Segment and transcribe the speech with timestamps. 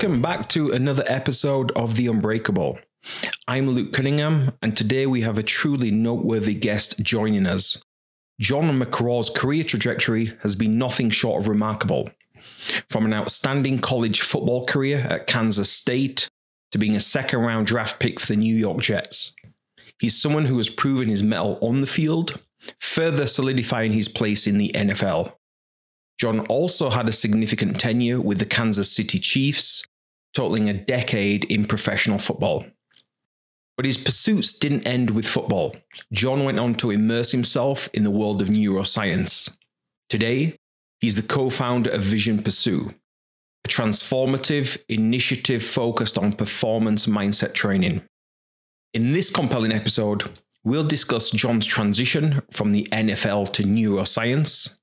[0.00, 2.78] Welcome back to another episode of The Unbreakable.
[3.46, 7.84] I'm Luke Cunningham, and today we have a truly noteworthy guest joining us.
[8.40, 12.08] Jon McGraw's career trajectory has been nothing short of remarkable.
[12.88, 16.30] From an outstanding college football career at Kansas State
[16.70, 19.36] to being a second round draft pick for the New York Jets.
[19.98, 22.40] He's someone who has proven his mettle on the field,
[22.78, 25.34] further solidifying his place in the NFL.
[26.18, 29.84] Jon also had a significant tenure with the Kansas City Chiefs,
[30.34, 32.64] totaling a decade in professional football.
[33.76, 35.74] But his pursuits didn't end with football.
[36.12, 39.56] Jon went on to immerse himself in the world of neuroscience.
[40.08, 40.56] Today,
[41.00, 42.92] he's the co founder of Vision Pursue,
[43.64, 48.02] a transformative initiative focused on performance mindset training.
[48.92, 54.78] In this compelling episode, we'll discuss Jon's transition from the NFL to neuroscience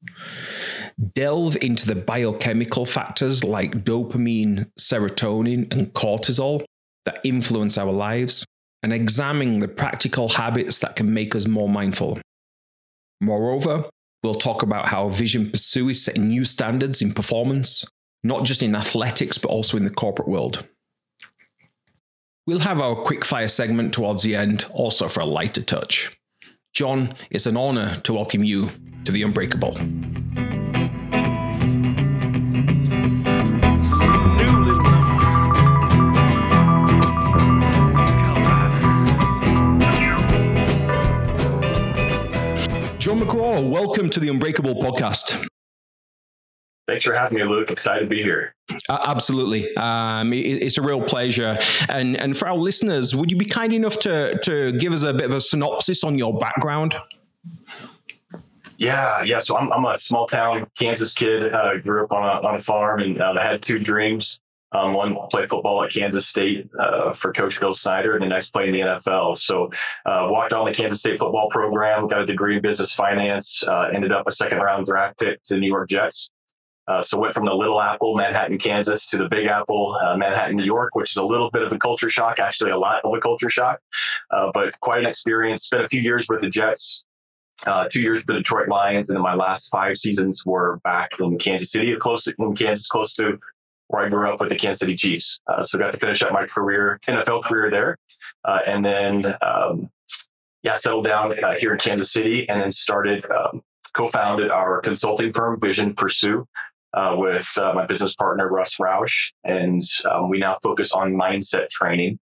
[1.14, 6.64] delve into the biochemical factors like dopamine, serotonin, and cortisol
[7.05, 8.45] that influence our lives,
[8.83, 12.20] and examine the practical habits that can make us more mindful.
[13.22, 13.86] Moreover,
[14.23, 17.86] we'll talk about how Vision Pursue is setting new standards in performance,
[18.23, 20.67] not just in athletics, but also in the corporate world.
[22.48, 26.17] We'll have our quickfire segment towards the end, also for a lighter touch.
[26.73, 28.70] Jon, it's an honor to welcome you
[29.04, 29.73] to The Unbreakable.
[42.98, 45.50] Jon McGraw, welcome to the Unbreakable podcast.
[46.88, 47.69] Thanks for having me, Luke.
[47.69, 48.55] Excited to be here.
[48.88, 51.59] Uh, absolutely, um, it, it's a real pleasure.
[51.89, 55.13] And and for our listeners, would you be kind enough to to give us a
[55.13, 56.95] bit of a synopsis on your background?
[58.77, 59.39] Yeah, yeah.
[59.39, 61.52] So I'm, I'm a small town Kansas kid.
[61.52, 64.39] Uh, grew up on a, on a farm and uh, had two dreams.
[64.71, 68.52] Um, one played football at Kansas State uh, for Coach Bill Snyder, and the next
[68.52, 69.37] played in the NFL.
[69.37, 69.71] So
[70.05, 73.89] uh, walked on the Kansas State football program, got a degree in business finance, uh,
[73.93, 76.30] ended up a second round draft pick to the New York Jets.
[76.87, 80.55] Uh, so went from the Little Apple, Manhattan, Kansas, to the Big Apple, uh, Manhattan,
[80.55, 83.14] New York, which is a little bit of a culture shock, actually a lot of
[83.14, 83.80] a culture shock,
[84.31, 85.64] uh, but quite an experience.
[85.64, 87.05] Spent a few years with the Jets,
[87.89, 91.37] two years with the Detroit Lions, and then my last five seasons were back in
[91.37, 93.37] Kansas City, close to in Kansas, close to
[93.87, 95.39] where I grew up with the Kansas City Chiefs.
[95.47, 97.97] Uh, so got to finish up my career, NFL career there.
[98.43, 99.89] Uh, and then, um,
[100.64, 105.31] yeah, settled down uh, here in Kansas City and then started, um, co-founded our consulting
[105.31, 106.45] firm, Vision Pursue,
[106.97, 109.31] uh, with uh, my business partner, Russ Roush.
[109.43, 112.17] And um, we now focus on mindset training.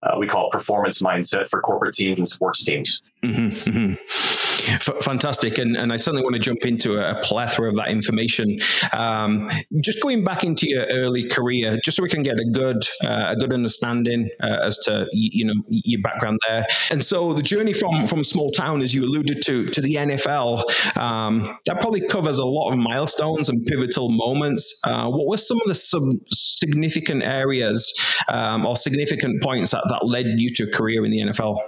[0.00, 3.02] Uh, we call it performance mindset for corporate teams and sports teams.
[3.24, 4.51] Mm-hmm, mm-hmm.
[4.68, 8.58] F- fantastic, and and I certainly want to jump into a, plethora of that information.
[8.92, 9.48] Um,
[9.80, 13.26] just going back into your early career, just so we can get a good uh,
[13.30, 16.64] a good understanding uh, as to you know your background there.
[16.90, 20.62] And so the journey from from small town, as you alluded to, to the NFL,
[20.98, 24.80] um, that probably covers a lot of milestones and pivotal moments.
[24.84, 27.92] Uh, what were some of the sub- significant areas
[28.30, 31.58] um, or significant points that, that led you to a career in the NFL?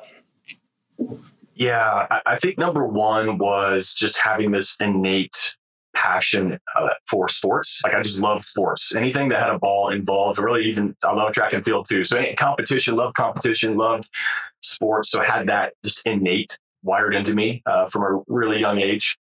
[1.54, 5.56] Yeah, I think number one was just having this innate
[5.94, 7.80] passion uh, for sports.
[7.84, 8.94] Like I just love sports.
[8.94, 12.02] Anything that had a ball involved, really even I love track and field too.
[12.02, 14.08] So competition, love competition, loved
[14.60, 15.10] sports.
[15.10, 19.16] So I had that just innate wired into me uh, from a really young age.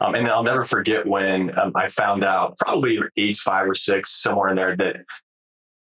[0.00, 4.10] Um, and I'll never forget when um, I found out, probably age five or six,
[4.10, 5.04] somewhere in there, that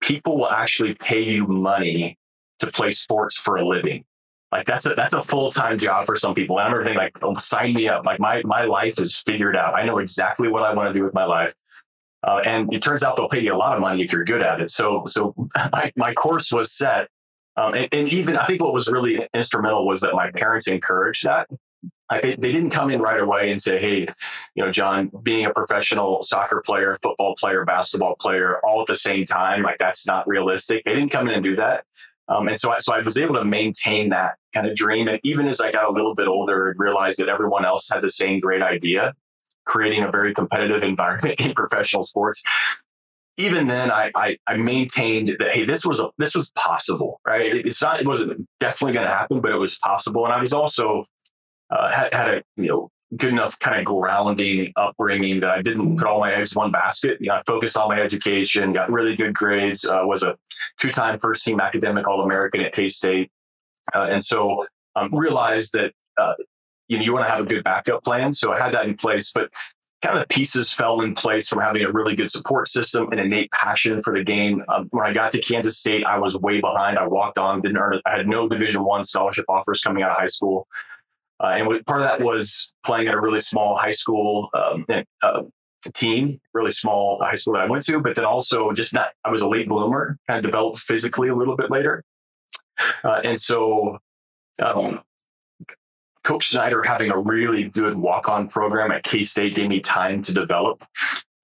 [0.01, 2.19] people will actually pay you money
[2.61, 4.05] to play sports for a living.
[4.57, 6.59] Like that's a that's a full time job for some people.
[6.59, 8.07] And I remember thinking like, oh, sign me up.
[8.07, 9.75] Like my my life is figured out.
[9.75, 11.55] I know exactly what I want to do with my life.
[12.23, 14.41] Uh, and it turns out they'll pay you a lot of money if you're good
[14.43, 14.71] at it.
[14.71, 15.35] So so
[15.73, 17.09] my, my course was set.
[17.59, 21.25] Um, and, and, even I think what was really instrumental was that my parents encouraged
[21.25, 21.49] that.
[22.11, 24.07] Like they, they didn't come in right away and say, Hey,
[24.55, 28.95] you know, Jon, being a professional soccer player, football player, basketball player, all at the
[28.95, 30.85] same time, like that's not realistic.
[30.85, 31.85] They didn't come in and do that.
[32.29, 35.09] Um, and so I, so I was able to maintain that kind of dream.
[35.09, 38.03] And even as I got a little bit older and realized that everyone else had
[38.03, 39.15] the same great idea,
[39.65, 42.43] creating a very competitive environment in professional sports.
[43.39, 47.55] Even then, I, I, I maintained that hey, this was a this was possible, right?
[47.67, 50.25] It's not it wasn't definitely going to happen, but it was possible.
[50.25, 51.05] And I was also
[51.69, 55.97] uh, had, had a you know good enough kind of grounding upbringing that I didn't
[55.97, 57.19] put all my eggs in one basket.
[57.21, 60.37] You know, I focused on my education, got really good grades, uh, was a
[60.79, 63.31] two-time first-team academic All-American at K-State,
[63.95, 64.65] uh, and so
[64.97, 66.35] um, realized that uh,
[66.89, 68.33] you know you want to have a good backup plan.
[68.33, 69.53] So I had that in place, but
[70.03, 73.21] kind of the pieces fell in place from having a really good support system and
[73.21, 74.63] innate passion for the game.
[74.69, 76.99] Um, when I got to Kansas State, I was way behind.
[76.99, 77.95] I walked on, didn't earn.
[77.95, 78.03] It.
[78.05, 80.67] I had no Division One scholarship offers coming out of high school,
[81.41, 84.85] uh, and part of that was playing at a really small high school um,
[85.23, 85.43] uh,
[85.95, 88.01] team, really small high school that I went to.
[88.01, 89.11] But then also just not.
[89.25, 92.05] I was a late bloomer, kind of developed physically a little bit later,
[93.05, 93.99] uh, and so.
[94.63, 95.03] Um,
[96.25, 100.23] Coach Snyder having a really good walk on program at K State gave me time
[100.23, 100.83] to develop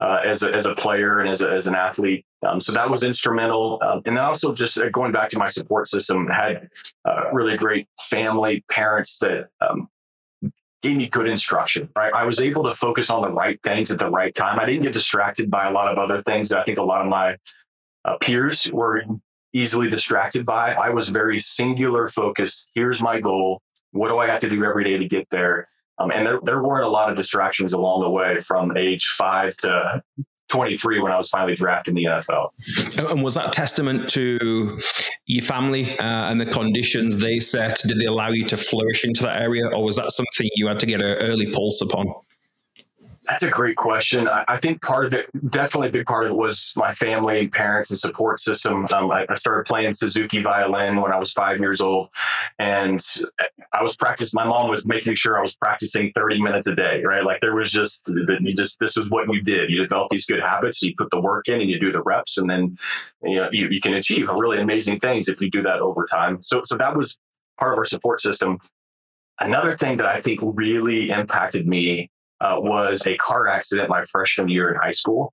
[0.01, 2.27] uh, as, a, as a player and as, a, as an athlete.
[2.47, 3.79] Um, so that was instrumental.
[3.83, 6.69] Um, and then also just uh, going back to my support system, had
[7.05, 9.89] uh, really great family, parents that um,
[10.83, 11.89] gave me good instruction.
[11.97, 14.59] Right, I was able to focus on the right things at the right time.
[14.59, 17.03] I didn't get distracted by a lot of other things that I think a lot
[17.03, 17.37] of my
[18.05, 19.05] uh, peers were
[19.53, 20.73] easily distracted by.
[20.73, 22.71] I was very singular focused.
[22.75, 23.61] Here's my goal.
[23.93, 25.67] What do I have to do every day to get there?
[25.99, 29.57] Um, and there, there weren't a lot of distractions along the way from age five
[29.59, 30.03] to
[30.53, 32.51] 23 when I was finally drafted in the NFL.
[33.11, 34.79] And was that testament to
[35.25, 37.81] your family uh, and the conditions they set?
[37.87, 40.79] Did they allow you to flourish into that area, or was that something you had
[40.81, 42.13] to get an early pulse upon?
[43.27, 44.29] That's a great question.
[44.29, 47.89] I, think part of it, definitely a big part of it, was my family parents
[47.91, 48.87] and support system.
[48.93, 52.11] Um, I, I, started playing Suzuki violin when I was five years old,
[52.59, 53.01] and
[53.75, 54.37] I was practicing.
[54.37, 57.03] My mom was making sure I was practicing thirty minutes a day.
[57.05, 59.71] Right, like there was just you just this was what you did.
[59.71, 60.83] You develop these good habits.
[60.83, 62.77] You put the work in, and you do the reps, and then
[63.23, 66.43] you know you, you can achieve really amazing things if you do that over time.
[66.43, 67.19] So so that was
[67.59, 68.59] part of our support system.
[69.41, 72.11] Another thing that I think really impacted me
[72.41, 75.33] uh, was a car accident my freshman year in high school.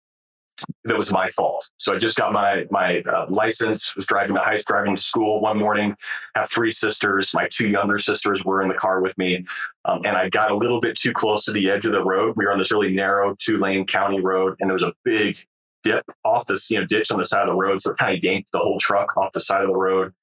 [0.86, 1.70] That was my fault.
[1.78, 3.96] So I just got my my uh, license.
[3.96, 5.96] Was driving to high driving to school one morning.
[6.36, 7.34] Have three sisters.
[7.34, 9.44] My two younger sisters were in the car with me,
[9.86, 12.36] um, and I got a little bit too close to the edge of the road.
[12.38, 15.38] We were on this really narrow two lane county road, and there was a big
[15.84, 17.82] dip off this you know ditch on the side of the road.
[17.82, 20.14] So it kind of yanked the whole truck off the side of the road.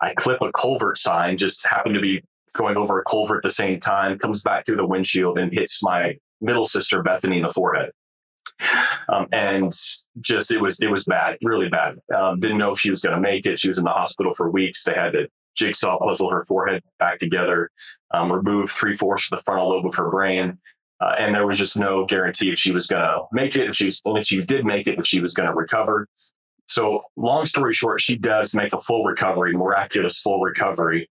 [0.00, 2.22] I clip a culvert sign, just happened to be
[2.52, 5.82] going over a culvert at the same time, comes back through the windshield and hits
[5.82, 7.90] my middle sister Bethany in the forehead.
[9.08, 9.72] Um, and
[10.20, 11.94] just it was it was bad, really bad.
[12.14, 13.58] Um, didn't know if she was going to make it.
[13.58, 14.82] She was in the hospital for weeks.
[14.82, 17.70] They had to jigsaw puzzle her forehead back together,
[18.12, 20.58] um, remove three fourths of the frontal lobe of her brain,
[21.00, 23.68] uh, and there was just no guarantee if she was going to make it.
[23.68, 26.08] If she was, if she did make it, if she was going to recover.
[26.68, 31.08] So, long story short, she does make a full recovery, miraculous full recovery.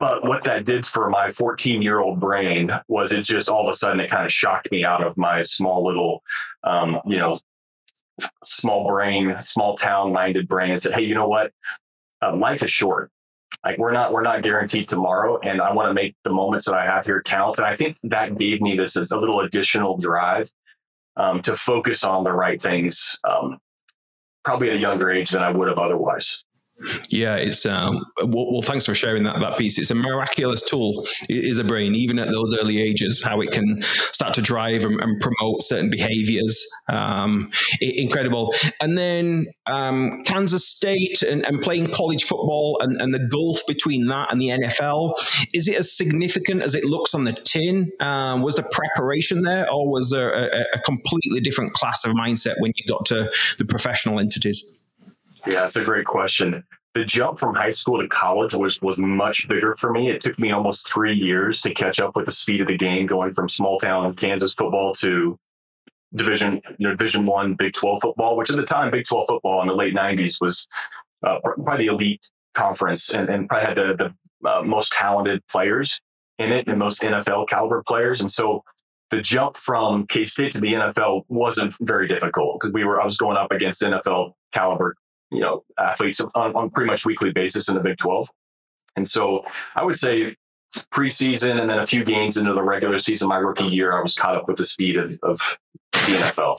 [0.00, 3.70] But what that did for my 14 year old brain was it just all of
[3.70, 6.22] a sudden it kind of shocked me out of my small little,
[6.62, 7.38] um, you know,
[8.44, 11.52] small brain, small town minded brain and said, Hey, you know what?
[12.22, 13.10] Uh, life is short.
[13.64, 15.38] Like we're not, we're not guaranteed tomorrow.
[15.40, 17.58] And I want to make the moments that I have here count.
[17.58, 20.50] And I think that gave me this a little additional drive
[21.16, 23.58] um, to focus on the right things, um,
[24.44, 26.44] probably at a younger age than I would have otherwise.
[27.08, 29.78] Yeah, it's um, well, well, Thanks for sharing that that piece.
[29.78, 31.06] It's a miraculous tool.
[31.28, 35.00] Is a brain, even at those early ages, how it can start to drive and,
[35.00, 36.64] and promote certain behaviors.
[36.88, 38.54] Um, incredible.
[38.80, 44.06] And then um, Kansas State and, and, playing college football and, and, the gulf between
[44.06, 45.12] that and the NFL.
[45.54, 47.90] Is it as significant as it looks on the tin?
[48.00, 52.54] Um, was the preparation there, or was there a, a completely different class of mindset
[52.60, 54.77] when you got to the professional entities?
[55.48, 56.64] Yeah, that's a great question.
[56.92, 60.10] The jump from high school to college was was much bigger for me.
[60.10, 63.06] It took me almost three years to catch up with the speed of the game,
[63.06, 65.38] going from small town Kansas football to
[66.14, 69.62] division you know, division one Big Twelve football, which at the time Big Twelve football
[69.62, 70.66] in the late '90s was
[71.22, 74.12] uh, probably the elite conference and, and probably had the,
[74.42, 76.00] the uh, most talented players
[76.38, 78.20] in it and most NFL caliber players.
[78.20, 78.64] And so
[79.10, 83.04] the jump from K State to the NFL wasn't very difficult because we were I
[83.04, 84.94] was going up against NFL caliber
[85.30, 88.28] you know athletes on, on pretty much weekly basis in the Big 12.
[88.96, 89.44] And so
[89.74, 90.36] I would say
[90.90, 94.14] preseason and then a few games into the regular season, my rookie year, I was
[94.14, 95.58] caught up with the speed of, of
[95.92, 96.56] the NFL.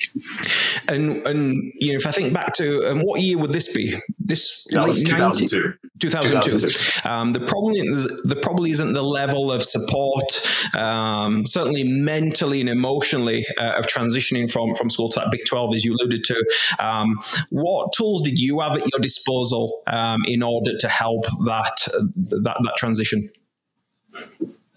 [0.88, 3.96] And and you know, if I think back to um, what year would this be?
[4.20, 5.74] This was 2002.
[6.00, 6.50] 2002.
[6.50, 7.10] 2002.
[7.10, 13.46] Um, the probably the probably isn't the level of support, um, certainly mentally and emotionally,
[13.58, 16.46] uh, of transitioning from from school to that Big 12, as you alluded to.
[16.80, 21.88] Um, what tools did you have at your disposal um, in order to help that
[22.16, 23.30] that, that transition?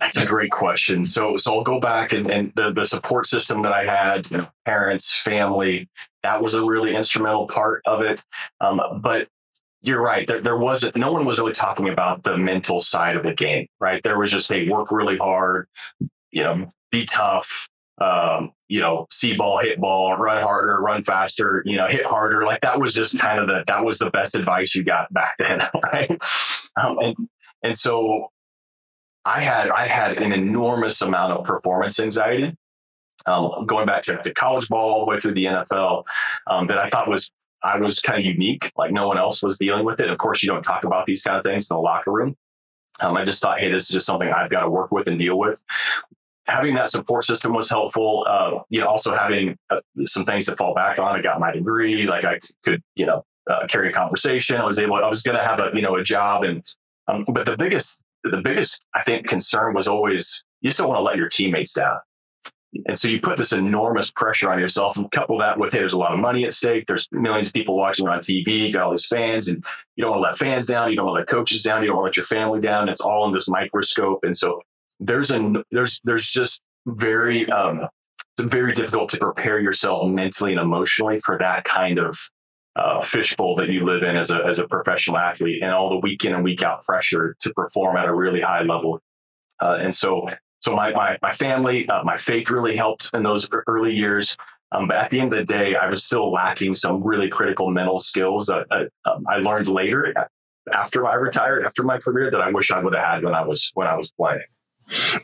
[0.00, 1.04] That's a great question.
[1.04, 4.38] So, so I'll go back and, and the, the support system that I had, you
[4.38, 5.88] know, parents, family,
[6.24, 8.24] that was a really instrumental part of it.
[8.60, 9.28] Um, but
[9.82, 10.26] you're right.
[10.26, 13.68] There, there wasn't, no one was really talking about the mental side of the game,
[13.80, 14.02] right?
[14.02, 15.66] There was just, hey, work really hard,
[16.32, 21.62] you know, be tough, um, you know, see ball, hit ball, run harder, run faster,
[21.64, 22.44] you know, hit harder.
[22.44, 25.36] Like that was just kind of the that was the best advice you got back
[25.38, 25.60] then,
[25.92, 26.10] right?
[26.82, 27.16] Um, and
[27.62, 28.32] and so
[29.24, 32.54] I had I had an enormous amount of performance anxiety.
[33.24, 36.04] Um, going back to, to, college ball all the way through the NFL,
[36.48, 37.30] um, that I thought was
[37.62, 40.10] I was kind of unique, like no one else was dealing with it.
[40.10, 42.36] Of course, you don't talk about these kind of things in the locker room.
[43.00, 45.18] Um, I just thought, hey, this is just something I've got to work with and
[45.18, 45.62] deal with
[46.46, 48.24] having that support system was helpful.
[48.28, 51.16] Uh, you know, also having uh, some things to fall back on.
[51.16, 54.56] I got my degree, like I could, you know, uh, carry a conversation.
[54.56, 54.96] I was able.
[54.96, 56.64] I was going to have a, you know, a job, and
[57.08, 60.98] um, but the biggest, the biggest, I think, concern was always you just don't want
[60.98, 61.98] to let your teammates down.
[62.86, 65.92] And so you put this enormous pressure on yourself and couple that with, hey, there's
[65.92, 66.86] a lot of money at stake.
[66.86, 68.72] There's millions of people watching on TV.
[68.72, 69.62] Got all these fans and
[69.96, 70.88] you don't want to let fans down.
[70.88, 71.82] You don't want to let coaches down.
[71.82, 72.88] You don't want to let your family down.
[72.88, 74.20] It's all in this microscope.
[74.24, 74.62] And so
[75.00, 77.88] there's a there's there's just very um,
[78.38, 82.18] it's very difficult to prepare yourself mentally and emotionally for that kind of
[82.76, 85.98] uh, fishbowl that you live in as a as a professional athlete and all the
[85.98, 89.00] week in and week out pressure to perform at a really high level.
[89.60, 90.26] Uh, and so
[90.60, 94.36] so my my my family, uh, my faith really helped in those early years.
[94.70, 97.70] Um, but at the end of the day, I was still lacking some really critical
[97.70, 98.66] mental skills that,
[99.04, 100.14] um, I learned later
[100.72, 103.42] after I retired, after my career, that I wish I would have had when I
[103.42, 104.44] was when I was playing.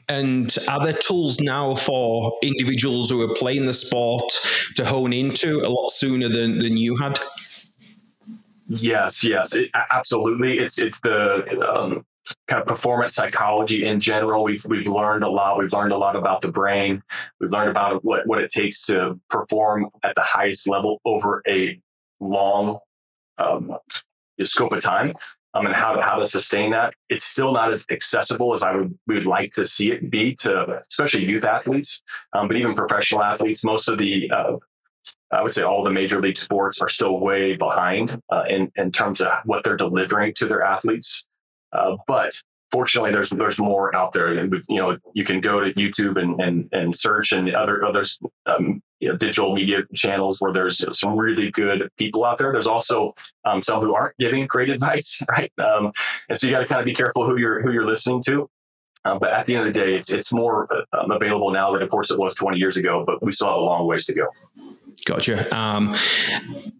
[0.08, 4.24] And are there tools now for individuals who are playing the sport
[4.76, 7.18] to hone into a lot sooner than, than you had?
[8.68, 10.58] Yes, yes, it, absolutely.
[10.58, 12.04] It's it's the um,
[12.46, 14.44] kind of performance psychology in general.
[14.44, 15.58] We've we've learned a lot.
[15.58, 17.02] We've learned a lot about the brain.
[17.40, 21.80] We've learned about what what it takes to perform at the highest level over a
[22.20, 22.78] long
[23.38, 23.74] um,
[24.42, 25.12] scope of time
[25.54, 26.94] um, and how to, how to sustain that.
[27.08, 30.34] It's still not as accessible as I would we would like to see it be
[30.36, 32.02] to especially youth athletes,
[32.32, 33.64] um, but even professional athletes.
[33.64, 34.56] Most of the uh,
[35.30, 38.92] I would say all the major league sports are still way behind uh, in in
[38.92, 41.28] terms of what they're delivering to their athletes.
[41.72, 42.32] Uh, but
[42.70, 46.68] fortunately, there's there's more out there, you know you can go to YouTube and and,
[46.72, 51.50] and search and other others um, you know, digital media channels where there's some really
[51.50, 52.52] good people out there.
[52.52, 53.14] There's also
[53.44, 55.52] um, some who aren't giving great advice, right?
[55.58, 55.92] Um,
[56.28, 58.50] and so you got to kind of be careful who you're who you're listening to.
[59.04, 61.82] Um, but at the end of the day, it's it's more uh, available now than,
[61.82, 63.04] of course, it was 20 years ago.
[63.06, 64.26] But we still have a long ways to go.
[65.08, 65.56] Gotcha.
[65.56, 65.96] Um,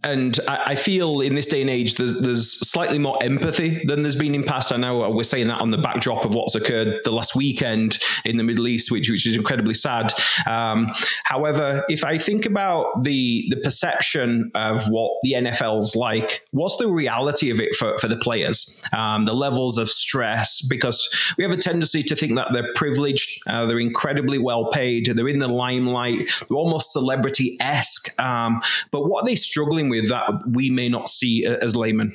[0.04, 4.02] and I, I, feel in this day and age, there's, there's slightly more empathy than
[4.02, 4.70] there's been in past.
[4.70, 8.36] I know we're saying that on the backdrop of what's occurred the last weekend in
[8.36, 10.12] the Middle East, which, which is incredibly sad.
[10.46, 10.92] Um,
[11.24, 16.88] however, if I think about the the perception of what the NFL's like, what's the
[16.88, 18.86] reality of it for, for the players?
[18.94, 23.40] Um, the levels of stress, because we have a tendency to think that they're privileged,
[23.46, 28.60] uh, they're incredibly well paid, they're in the limelight, they're almost celebrity esque um,
[28.90, 32.14] but what are they struggling with that we may not see as laymen?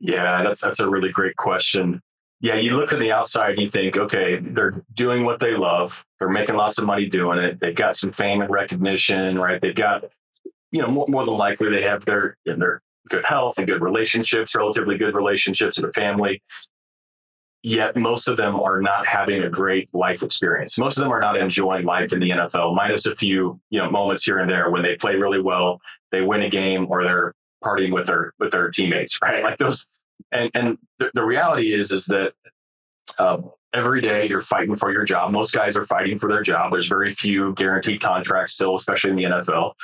[0.00, 2.00] Yeah, that's that's a really great question.
[2.40, 6.06] Yeah, you look at the outside you think, okay, they're doing what they love.
[6.18, 7.60] They're making lots of money doing it.
[7.60, 9.60] They've got some fame and recognition, right?
[9.60, 10.04] They've got,
[10.70, 12.80] you know, more, more than likely they have their their
[13.10, 16.42] good health and good relationships, relatively good relationships with their family
[17.62, 20.78] yet most of them are not having a great life experience.
[20.78, 23.90] Most of them are not enjoying life in the NFL, minus a few, you know,
[23.90, 27.34] moments here and there when they play really well, they win a game or they're
[27.62, 29.42] partying with their with their teammates, right?
[29.42, 29.86] Like those
[30.32, 32.32] and and the, the reality is is that
[33.18, 33.38] uh,
[33.72, 35.30] every day you're fighting for your job.
[35.30, 36.72] Most guys are fighting for their job.
[36.72, 39.74] There's very few guaranteed contracts still, especially in the NFL.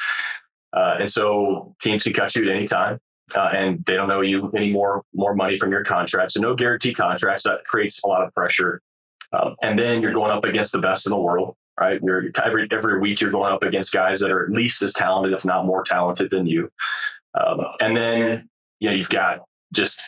[0.72, 2.98] Uh, and so teams can cut you at any time
[3.34, 6.32] uh, and they don't owe you any more more money from your contract.
[6.32, 7.42] So no guarantee contracts.
[7.42, 8.80] That creates a lot of pressure.
[9.32, 12.00] Um, and then you're going up against the best in the world, right?
[12.02, 15.32] You're every every week you're going up against guys that are at least as talented,
[15.32, 16.70] if not more talented than you.
[17.34, 19.40] Um, and then you know you've got
[19.74, 20.00] just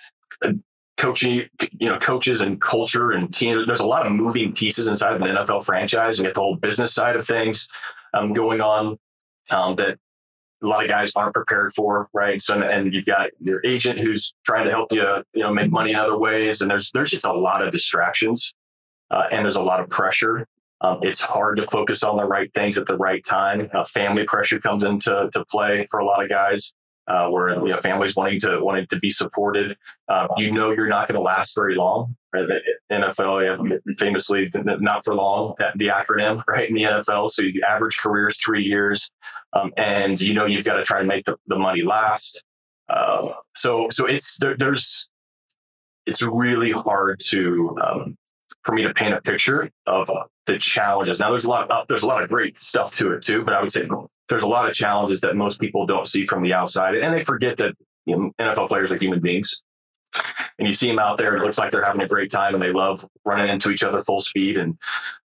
[0.45, 0.53] uh,
[0.97, 1.49] coaching,
[1.79, 3.65] you know, coaches and culture and team.
[3.67, 6.19] There's a lot of moving pieces inside of an NFL franchise.
[6.19, 7.69] You get the whole business side of things
[8.15, 8.99] um, going on
[9.51, 9.99] um, that
[10.63, 12.41] a lot of guys aren't prepared for, right?
[12.41, 15.91] So, and you've got your agent who's trying to help you, you know, make money
[15.91, 18.55] in other ways, and there's there's just a lot of distractions,
[19.11, 20.47] uh, and there's a lot of pressure.
[20.81, 23.69] Um, it's hard to focus on the right things at the right time.
[23.75, 26.73] Uh, family pressure comes into to play for a lot of guys
[27.09, 29.77] uh, where you know families wanting to wanting to be supported.
[30.09, 32.15] Uh, you know you're not going to last very long.
[32.33, 32.47] Right?
[32.47, 32.63] The
[32.93, 37.31] NFL famously not for long the acronym right in the NFL.
[37.31, 39.11] So the average career is three years,
[39.55, 42.45] um, and you know you've got to try and make the, the money last.
[42.91, 45.09] Um, so so it's there, there's
[46.07, 48.17] it's really hard to um,
[48.65, 51.21] for me to paint a picture of uh, the challenges.
[51.21, 53.55] Now there's a lot of, there's a lot of great stuff to it too, but
[53.55, 53.89] I would say
[54.29, 57.23] there's a lot of challenges that most people don't see from the outside, and they
[57.23, 57.77] forget that
[58.07, 59.63] you know, NFL players are human beings.
[60.59, 62.55] And you see them out there, and it looks like they're having a great time,
[62.55, 64.57] and they love running into each other full speed.
[64.57, 64.77] And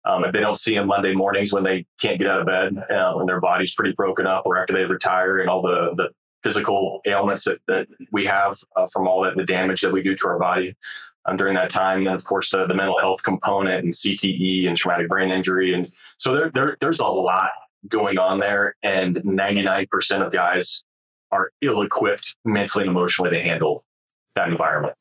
[0.04, 2.76] um, if they don't see them Monday mornings when they can't get out of bed
[2.90, 6.10] uh, and their body's pretty broken up, or after they retire, and all the the
[6.44, 10.14] physical ailments that, that we have uh, from all that the damage that we do
[10.14, 10.76] to our body,
[11.26, 12.06] um, during that time.
[12.06, 15.74] And of course, the, the mental health component and CTE and traumatic brain injury.
[15.74, 17.50] And so there, there there's a lot
[17.88, 18.76] going on there.
[18.82, 20.84] And 99% of guys
[21.30, 23.82] are ill equipped mentally and emotionally to handle
[24.34, 24.94] that environment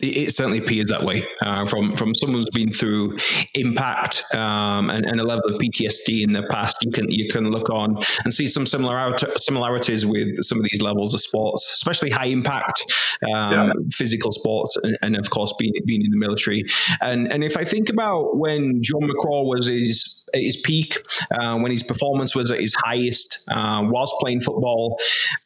[0.00, 3.16] it certainly appears that way uh, from from someone who's been through
[3.54, 6.76] impact um, and, and, a level of PTSD in the past.
[6.84, 10.82] You can you can look on and see some similarity, similarities with some of these
[10.82, 12.84] levels of sports, especially high impact
[13.32, 13.72] um, yeah.
[13.92, 16.64] physical sports, and, and, of course being being in the military.
[17.00, 20.96] And and if I think about when John McEnroe was his at his peak,
[21.38, 24.98] uh, when his performance was at his highest, uh, whilst playing football,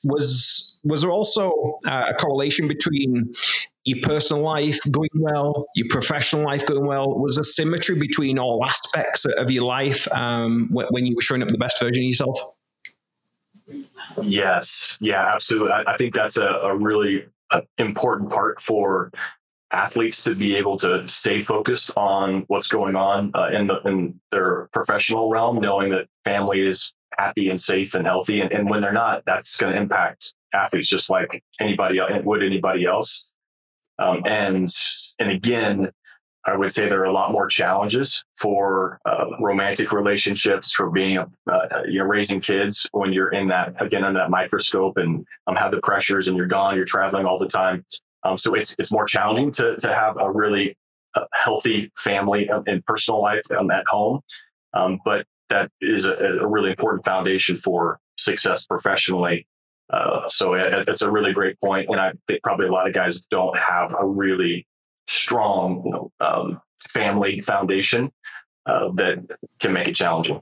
[0.05, 3.33] was was there also uh, a correlation between
[3.89, 7.19] your personal life going well, your professional life going well?
[7.19, 11.49] Was there symmetry between all aspects of your life um, when you were showing up
[11.49, 12.39] the best version of yourself?
[14.23, 15.73] Yes, yeah, absolutely.
[15.73, 19.11] I, I think that's a, a really uh, important part for
[19.71, 24.21] athletes to be able to stay focused on what's going on uh, in the in
[24.31, 28.81] their professional realm, knowing that family is happy and safe and healthy, and, and when
[28.81, 33.33] they're not, that's going to impact athletes just like anybody would anybody else.
[33.99, 34.69] Um, and
[35.19, 35.91] and again,
[36.49, 41.19] I would say there are a lot more challenges for uh, romantic relationships, for being,
[41.19, 41.27] uh,
[41.87, 45.73] you know, raising kids when you're in that, again, under that microscope and um, have
[45.73, 47.85] the pressures and you're gone, you're traveling all the time.
[48.25, 50.77] Um, so it's, it's more challenging to, to have a really
[51.15, 54.21] uh, healthy family and personal life um, at home.
[54.73, 59.47] Um, but that is a, a really important foundation for success professionally
[59.91, 62.93] uh, so it, it's a really great point, and I think probably a lot of
[62.93, 64.67] guys don't have a really
[65.07, 68.11] strong you know, um, family foundation
[68.67, 69.19] uh, that
[69.61, 70.41] can make it challenging.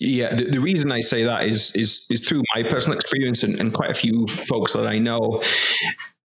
[0.00, 3.58] Yeah, the, the, reason I say that is is is through my personal experience and,
[3.60, 5.42] and, quite a few folks that I know.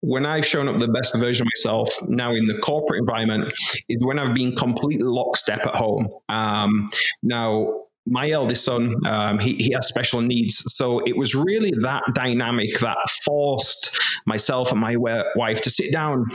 [0.03, 3.53] When I've shown up the best version of myself now in the corporate environment
[3.89, 6.09] is when I've been completely lockstep at home.
[6.29, 6.89] Um,
[7.23, 10.63] now, my eldest son, um, he, he has special needs.
[10.75, 16.27] So it was really that dynamic that forced myself and my wife to sit down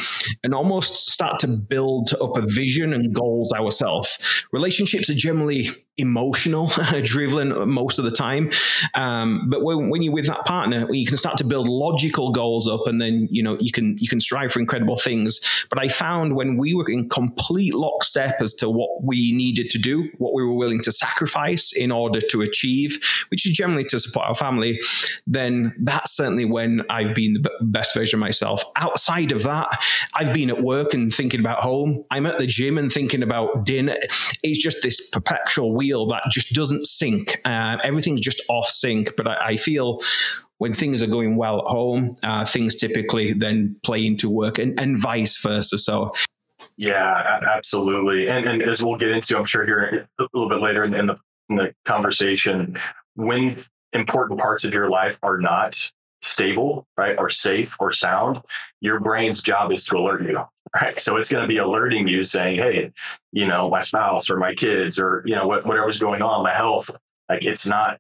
[0.44, 4.44] and almost start to build up a vision and goals ourselves.
[4.52, 6.70] Relationships are generally emotional
[7.04, 8.52] driven most of the time
[8.96, 12.68] um, but when, when, you're with that partner you can start to build logical goals
[12.68, 15.88] up and then you know you can you can strive for incredible things but i
[15.88, 20.34] found when we were in complete lockstep as to what we needed to do what
[20.34, 22.98] we were willing to sacrifice in order to achieve
[23.30, 24.80] which is generally to support our family
[25.28, 29.68] then that's certainly when i've been the best version of myself outside of that
[30.16, 33.66] i've been at work and thinking about home i'm at the gym and thinking about
[33.66, 33.96] dinner
[34.44, 37.42] it's just this perpetual wheel that just doesn't sync.
[37.46, 39.16] Uh, everything's just off sync.
[39.16, 40.02] But I, I, feel
[40.58, 44.80] when things are going well at home, uh, things typically then play into work and,
[44.80, 45.78] and vice versa.
[45.78, 46.14] So
[46.78, 48.28] yeah, absolutely.
[48.28, 51.00] And, and as we'll get into, I'm sure here a little bit later in the,
[51.00, 51.18] in the,
[51.50, 52.76] in the conversation,
[53.16, 53.58] when
[53.94, 58.42] important parts of your life are not stable, right, or safe or sound,
[58.82, 60.44] your brain's job is to alert you.
[60.74, 61.00] Right.
[61.00, 62.92] So it's going to be alerting you saying, Hey,
[63.32, 66.54] you know, my spouse or my kids or, you know, what, whatever's going on, my
[66.54, 66.90] health,
[67.30, 68.00] like it's not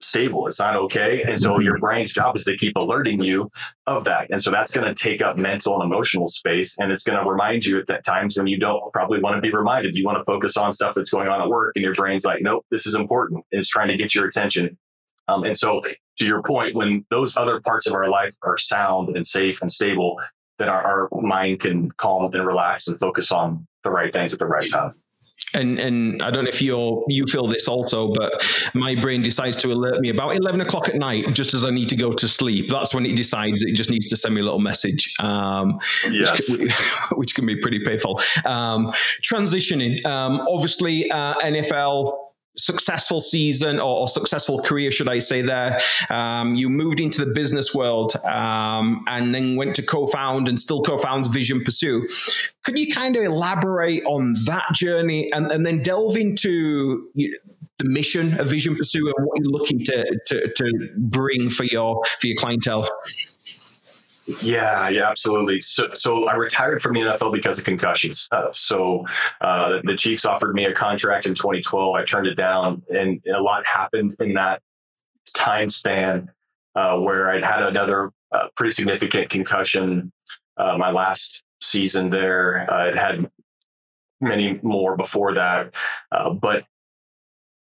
[0.00, 0.46] stable.
[0.46, 1.22] It's not okay.
[1.22, 1.80] And so your mm-hmm.
[1.80, 3.50] brain's job is to keep alerting you
[3.86, 4.30] of that.
[4.30, 6.76] And so that's going to take up mental and emotional space.
[6.78, 9.54] And it's going to remind you at times when you don't probably want to be
[9.54, 9.96] reminded.
[9.96, 12.40] You want to focus on stuff that's going on at work and your brain's like,
[12.40, 13.44] nope, this is important.
[13.52, 14.78] And it's trying to get your attention.
[15.26, 15.82] Um, and so
[16.18, 19.70] to your point, when those other parts of our life are sound and safe and
[19.70, 20.18] stable,
[20.58, 24.38] then our, our mind can calm and relax and focus on the right things at
[24.38, 24.94] the right time
[25.54, 29.56] and and I don't know if you you feel this also, but my brain decides
[29.56, 32.28] to alert me about eleven o'clock at night, just as I need to go to
[32.28, 32.68] sleep.
[32.68, 35.78] That's when it decides it just needs to send me a little message, um,
[36.10, 36.50] yes.
[36.50, 36.68] which, can,
[37.18, 38.20] which, can, be pretty painful.
[38.44, 38.88] Um,
[39.22, 42.27] transitioning, um, obviously, uh, NFL
[42.58, 45.78] successful season or, or, successful career, should I say, there.
[46.10, 50.58] Um, you moved into the business world um, and then went to co found and
[50.58, 52.06] still co founds Vision Pursue.
[52.64, 57.38] Could you kind of elaborate on that journey and, and then delve into you know,
[57.78, 62.02] the mission of Vision Pursue and what you're looking to, to, to bring for your,
[62.20, 62.88] for your clientele?
[64.42, 65.62] Yeah, yeah, absolutely.
[65.62, 68.28] So, so I retired from the NFL because of concussions.
[68.30, 69.06] Uh, so
[69.40, 71.94] uh, the Chiefs offered me a contract in 2012.
[71.94, 74.60] I turned it down, and a lot happened in that
[75.34, 76.30] time span
[76.74, 80.12] uh, where I'd had another uh, pretty significant concussion
[80.58, 82.70] uh, my last season there.
[82.70, 83.30] I'd had
[84.20, 85.74] many more before that,
[86.12, 86.64] uh, but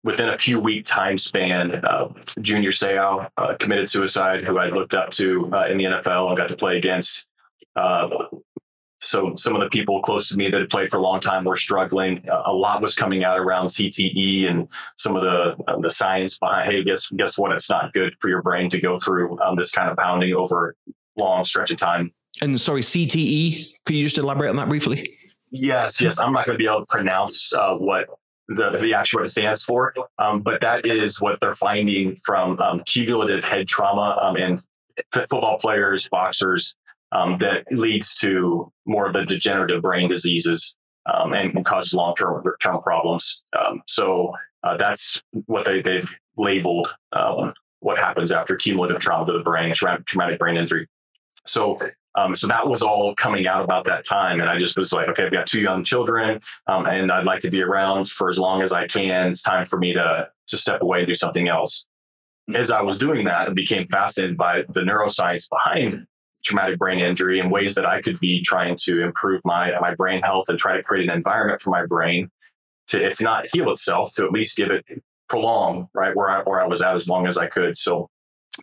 [0.06, 2.08] within a few week time span, uh,
[2.40, 6.38] Junior Seau uh, committed suicide, who I looked up to uh, in the NFL and
[6.38, 7.28] got to play against.
[7.76, 8.08] Uh,
[9.02, 11.44] so some of the people close to me that had played for a long time
[11.44, 12.24] were struggling.
[12.30, 16.72] a lot was coming out around CTE and some of the uh, the science behind.
[16.72, 17.52] Hey, guess guess what?
[17.52, 20.76] It's not good for your brain to go through um, this kind of pounding over
[21.18, 22.14] long stretch of time.
[22.42, 23.66] And sorry, CTE.
[23.86, 25.18] Could you just elaborate on that briefly?
[25.52, 26.20] Yes, yes.
[26.20, 28.08] I'm not going to be able to pronounce uh, what
[28.48, 29.94] the, the actual what it stands for.
[30.20, 34.58] Um, but that is what they're finding from um, cumulative head trauma um, in
[35.12, 36.76] football players, boxers,
[37.12, 40.76] um, that leads to more of the degenerative brain diseases
[41.12, 43.44] um, and, causes long term term problems.
[43.58, 46.96] Um, so uh, that's what they, they've labeled
[47.80, 49.72] what happens after cumulative trauma to the brain,
[50.06, 50.88] traumatic brain injury.
[51.46, 51.78] So
[52.16, 54.40] um, so that was all coming out about that time.
[54.40, 57.42] And I just was like, okay, I've got two young children um, and I'd like
[57.42, 59.28] to be around for as long as I can.
[59.28, 61.86] It's time for me to, to step away and do something else.
[62.54, 66.08] As I was doing that, I became fascinated by the neuroscience behind
[66.44, 70.22] traumatic brain injury and ways that I could be trying to improve my, my brain
[70.22, 72.30] health and try to create an environment for my brain
[72.88, 74.86] to, if not heal itself, to at least give it
[75.28, 77.76] prolong, right, where I, where I was at as long as I could.
[77.76, 78.10] So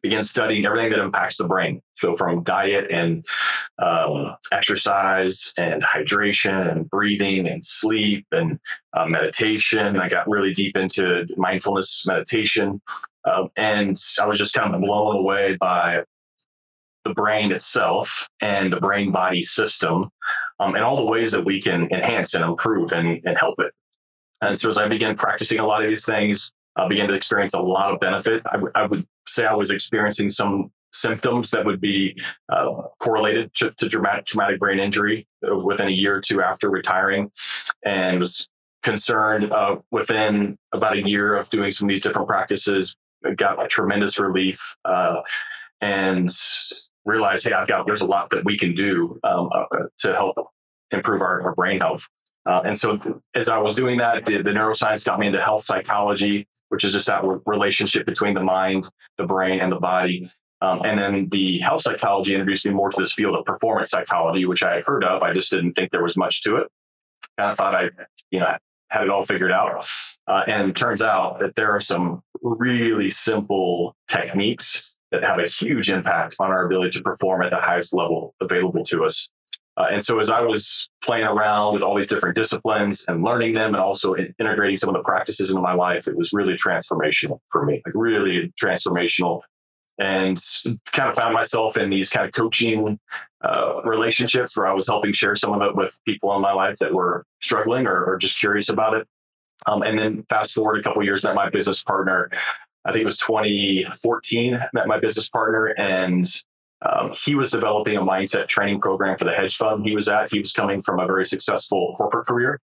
[0.02, 1.82] begin studying everything that impacts the brain.
[1.94, 3.24] So from diet and
[3.78, 8.58] um, exercise and hydration and breathing and sleep and
[8.94, 9.98] uh, meditation.
[9.98, 12.80] I got really deep into mindfulness meditation.
[13.24, 16.04] Uh, and I was just kind of blown away by
[17.04, 20.10] the brain itself and the brain body system
[20.60, 23.72] um, and all the ways that we can enhance and improve and, and help it.
[24.40, 27.54] And so as I began practicing a lot of these things, I began to experience
[27.54, 28.42] a lot of benefit.
[28.74, 32.16] I, would say I was experiencing some symptoms that would be
[32.50, 35.26] uh, correlated to, to dramatic, traumatic brain injury
[35.64, 37.30] within a year or two after retiring,
[37.84, 38.48] and was
[38.82, 42.94] concerned uh, within about a year of doing some of these different practices.
[43.36, 45.20] Got a tremendous relief uh,
[45.80, 46.28] and
[47.04, 49.64] realized, hey, I've got there's a lot that we can do um, uh,
[49.98, 50.36] to help
[50.90, 52.08] improve our, our brain health.
[52.44, 52.98] Uh, and so,
[53.34, 56.92] as I was doing that, the, the, neuroscience got me into health psychology, which is
[56.92, 60.28] just that relationship between the mind, the brain, and the body.
[60.60, 64.44] Um, and then the health psychology introduced me more to this field of performance psychology,
[64.44, 65.22] which I had heard of.
[65.22, 66.68] I just didn't think there was much to it.
[67.36, 67.90] Kind of thought I,
[68.30, 68.56] you know,
[68.90, 69.84] had it all figured out.
[70.26, 75.90] Uh, and turns out that there are some really simple techniques that have a huge
[75.90, 79.30] impact on our ability to perform at the highest level available to us.
[79.76, 83.54] Uh, and so as I was playing around with all these different disciplines and learning
[83.54, 87.38] them and also integrating some of the practices into my life, it was really transformational
[87.48, 89.42] for me, like really transformational.
[89.98, 90.38] And
[90.92, 92.98] kind of found myself in these kind of coaching
[93.44, 96.78] uh, relationships where I was helping share some of it with people in my life
[96.78, 99.06] that were struggling or, or just curious about it.
[99.66, 102.30] Um, and then fast forward a couple years, met my business partner.
[102.84, 104.58] I think it was 2014.
[104.72, 106.24] Met my business partner, and
[106.84, 110.30] um, he was developing a mindset training program for the hedge fund he was at.
[110.30, 112.60] He was coming from a very successful corporate career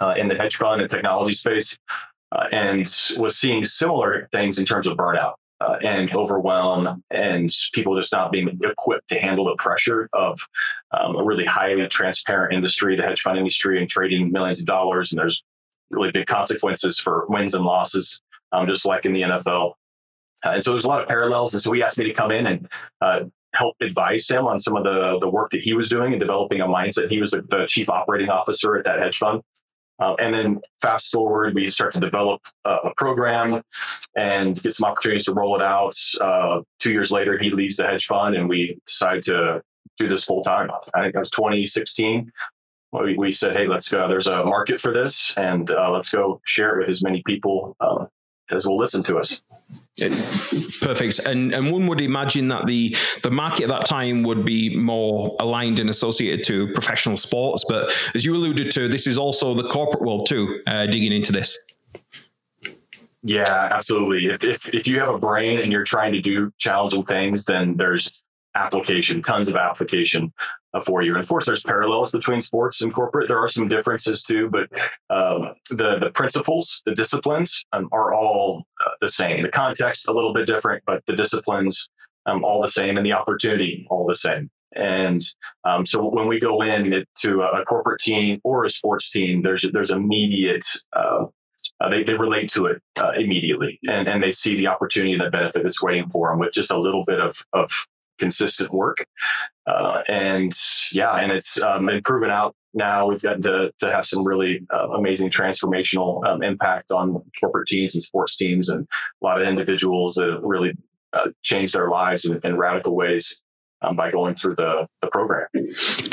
[0.00, 1.78] uh, in the hedge fund and technology space
[2.32, 2.80] uh, and
[3.18, 5.34] was seeing similar things in terms of burnout.
[5.60, 10.36] Uh, and overwhelm and people just not being equipped to handle the pressure of
[10.90, 15.12] um, a really highly transparent industry, the hedge fund industry, and trading millions of dollars.
[15.12, 15.44] And there's
[15.88, 19.74] really big consequences for wins and losses, um, just like in the NFL.
[20.44, 21.54] Uh, and so there's a lot of parallels.
[21.54, 22.68] And so he asked me to come in and
[23.00, 23.20] uh,
[23.54, 26.60] help advise him on some of the, the work that he was doing and developing
[26.60, 27.08] a mindset.
[27.08, 29.42] He was the, the chief operating officer at that hedge fund.
[29.98, 33.62] Uh, and then fast forward, we start to develop a, a, program
[34.16, 35.94] and get some opportunities to roll it out.
[36.20, 39.62] Uh, two years later, he leaves the hedge fund and we decide to
[39.98, 40.70] do this full time.
[40.94, 42.32] I think that was 2016.
[42.92, 44.08] We, we said, hey, let's go.
[44.08, 47.76] There's a market for this and uh, let's go share it with as many people
[47.80, 48.08] um,
[48.50, 49.42] as will listen to us.
[49.98, 51.18] Perfect.
[51.26, 55.36] And and one would imagine that the the market at that time would be more
[55.38, 57.64] aligned and associated to professional sports.
[57.68, 61.30] But as you alluded to, this is also the corporate world too, uh, digging into
[61.30, 61.58] this.
[63.22, 64.30] Yeah, absolutely.
[64.32, 67.76] If, if if you have a brain and you're trying to do challenging things, then
[67.76, 68.24] there's
[68.54, 70.32] application, tons of application
[70.74, 71.14] uh, for you.
[71.14, 73.28] And of course, there's parallels between sports and corporate.
[73.28, 74.68] There are some differences too, but
[75.10, 78.66] um, the the principles, the disciplines um, are all
[79.02, 79.42] the same.
[79.42, 81.90] The context a little bit different, but the disciplines
[82.24, 84.50] um, all the same, and the opportunity all the same.
[84.74, 85.20] And
[85.64, 89.66] um, so when we go in to a corporate team or a sports team, there's
[89.72, 91.26] there's immediate uh,
[91.80, 95.20] uh, they, they relate to it uh, immediately and, and they see the opportunity and
[95.20, 97.86] the benefit that's waiting for them with just a little bit of, of
[98.18, 99.04] consistent work.
[99.66, 100.52] Uh, and
[100.92, 103.06] yeah, and it's um, been proven out now.
[103.06, 107.94] We've gotten to, to have some really uh, amazing transformational um, impact on corporate teams
[107.94, 108.86] and sports teams and
[109.22, 110.72] a lot of individuals that really
[111.12, 113.42] uh, changed their lives in, in radical ways.
[113.84, 115.48] Um, by going through the, the program.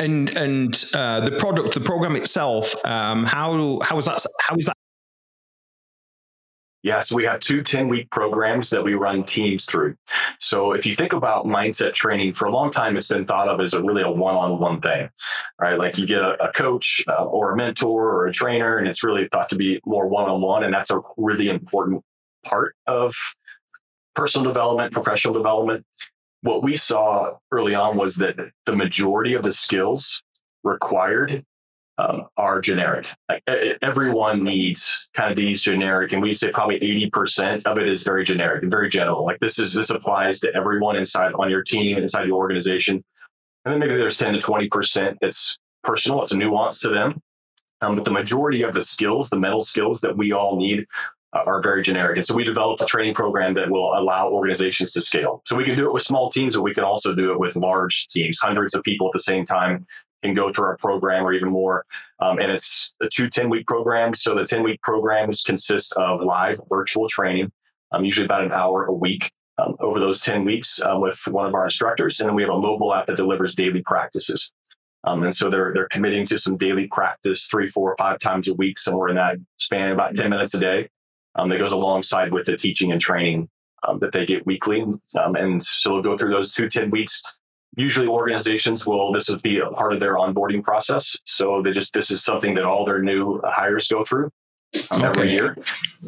[0.00, 4.64] And and uh, the product, the program itself, um, how how is that how is
[4.64, 4.76] that
[6.82, 9.96] yeah, so we have two 10 week programs that we run teams through.
[10.38, 13.60] So if you think about mindset training, for a long time, it's been thought of
[13.60, 15.10] as a really a one on one thing,
[15.60, 15.78] right?
[15.78, 19.04] Like you get a, a coach uh, or a mentor or a trainer, and it's
[19.04, 20.64] really thought to be more one on one.
[20.64, 22.02] And that's a really important
[22.44, 23.14] part of
[24.14, 25.84] personal development, professional development.
[26.42, 30.22] What we saw early on was that the majority of the skills
[30.64, 31.44] required
[32.00, 33.06] um, are generic.
[33.28, 33.42] Like
[33.82, 38.02] everyone needs kind of these generic, and we'd say probably eighty percent of it is
[38.02, 39.24] very generic and very general.
[39.24, 43.04] Like this is this applies to everyone inside on your team inside your organization,
[43.64, 46.22] and then maybe there's ten to twenty percent that's personal.
[46.22, 47.20] It's a nuance to them,
[47.80, 50.84] um, but the majority of the skills, the mental skills that we all need.
[51.32, 52.16] Uh, are very generic.
[52.16, 55.42] And so we developed a training program that will allow organizations to scale.
[55.46, 57.54] So we can do it with small teams, but we can also do it with
[57.54, 59.84] large teams, hundreds of people at the same time
[60.22, 61.84] can go through our program or even more.
[62.20, 64.14] Um, and it's a two 10 week program.
[64.14, 67.52] So the 10 week programs consist of live virtual training,
[67.92, 69.30] um, usually about an hour a week.
[69.58, 72.18] Um, over those 10 weeks uh, with one of our instructors.
[72.18, 74.54] And then we have a mobile app that delivers daily practices.
[75.04, 78.54] Um, and so they're, they're committing to some daily practice three, four, five times a
[78.54, 80.88] week, somewhere in that span, about 10 minutes a day.
[81.34, 83.50] Um, that goes alongside with the teaching and training
[83.86, 84.82] um, that they get weekly.
[85.18, 87.22] Um, and so they'll go through those two 10 weeks
[87.76, 91.16] usually organizations will this would be a part of their onboarding process.
[91.24, 94.30] So they just this is something that all their new hires go through
[94.90, 95.06] um, okay.
[95.06, 95.56] every year.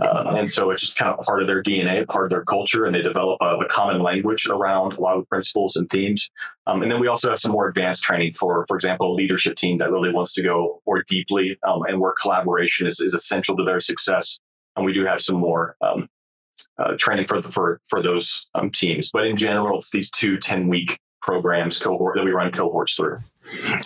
[0.00, 2.84] Uh, and so it's just kind of part of their dna part of their culture
[2.84, 6.30] and they develop a, a common language around a lot of principles and themes.
[6.66, 9.56] Um, and then we also have some more advanced training for for example a leadership
[9.56, 13.56] team that really wants to go more deeply um, and where collaboration is, is essential
[13.56, 14.38] to their success.
[14.76, 16.08] And we do have some more um,
[16.78, 19.10] uh, training for the, for for those um, teams.
[19.12, 23.18] But in general it's these two 10 week programs cohort that we run cohorts through.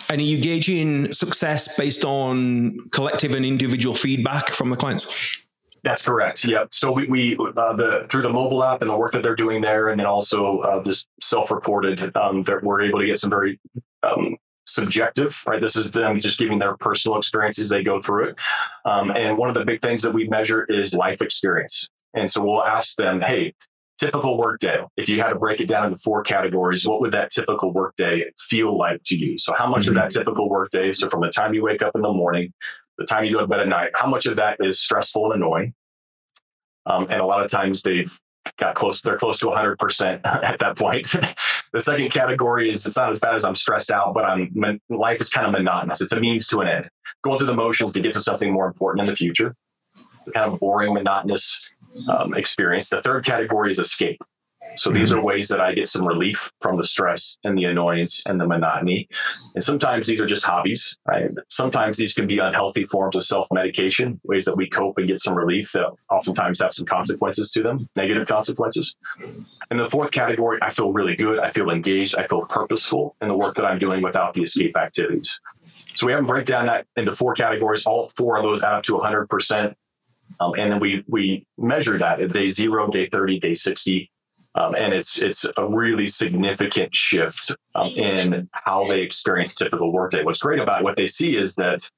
[0.09, 5.43] And are you gauging success based on collective and individual feedback from the clients?
[5.83, 6.43] That's correct.
[6.43, 6.73] Yep.
[6.73, 9.61] So we, we uh, the through the mobile app and the work that they're doing
[9.61, 13.59] there, and then also uh, just self-reported, um, that we're able to get some very
[14.03, 15.41] um, subjective.
[15.47, 15.61] Right.
[15.61, 17.69] This is them just giving their personal experiences.
[17.69, 18.39] They go through it,
[18.85, 21.87] um, and one of the big things that we measure is life experience.
[22.13, 23.53] And so we'll ask them, hey,
[23.97, 24.83] typical workday.
[24.95, 28.25] If you had to break it down into four categories what would that typical workday
[28.37, 29.37] feel like to you?
[29.37, 29.91] So how much mm-hmm.
[29.91, 32.53] of that typical workday so from the time you wake up in the morning
[32.97, 35.43] the time you go to bed at night how much of that is stressful and
[35.43, 35.73] annoying?
[36.85, 38.17] Um, and a lot of times they've
[38.57, 41.13] got close they're close to 100% at that point.
[41.73, 45.19] The second category is it's not as bad as i'm stressed out but i'm life
[45.19, 45.99] is kind of monotonous.
[45.99, 46.89] It's a means to an end.
[47.23, 49.53] Going through the motions to get to something more important in the future.
[50.33, 51.75] Kind of boring monotonous
[52.09, 52.89] um, experience.
[52.89, 54.21] The third category is escape.
[54.77, 55.25] So these are mm-hmm.
[55.25, 59.07] ways that I get some relief from the stress and the annoyance and the monotony.
[59.55, 61.31] And sometimes these are just hobbies, right?
[61.47, 65.19] Sometimes these can be unhealthy forms of self medication, ways that we cope and get
[65.19, 68.95] some relief that oftentimes have some consequences to them, negative consequences.
[69.71, 71.39] And the fourth category, I feel really good.
[71.39, 72.15] I feel engaged.
[72.15, 75.41] I feel purposeful in the work that I'm doing without the escape activities.
[75.95, 77.85] So we haven't break down that into four categories.
[77.85, 79.75] All four of those add up to 100%.
[80.39, 84.09] Um, and then we we measure that at day zero, day 30, day 60.
[84.55, 90.23] Um, and it's it's a really significant shift um, in how they experience typical workday.
[90.23, 91.89] What's great about it, what they see is that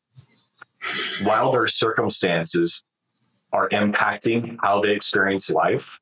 [1.23, 2.84] while their circumstances
[3.52, 5.99] are impacting how they experience life,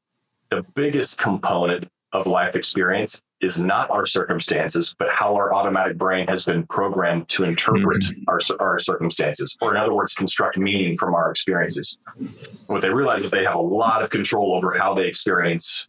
[0.49, 6.27] the biggest component of life experience is not our circumstances, but how our automatic brain
[6.27, 8.23] has been programmed to interpret mm-hmm.
[8.27, 11.99] our, our circumstances, or in other words, construct meaning from our experiences.
[12.65, 15.87] what they realize is they have a lot of control over how they experience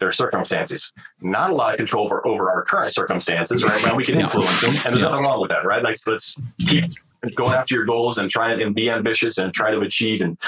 [0.00, 0.92] their circumstances.
[1.20, 3.80] Not a lot of control over, over our current circumstances, right?
[3.84, 5.82] Now we can influence them, and there's nothing wrong with that, right?
[5.82, 6.84] Like let's keep
[7.36, 10.38] going after your goals and try and be ambitious and try to achieve and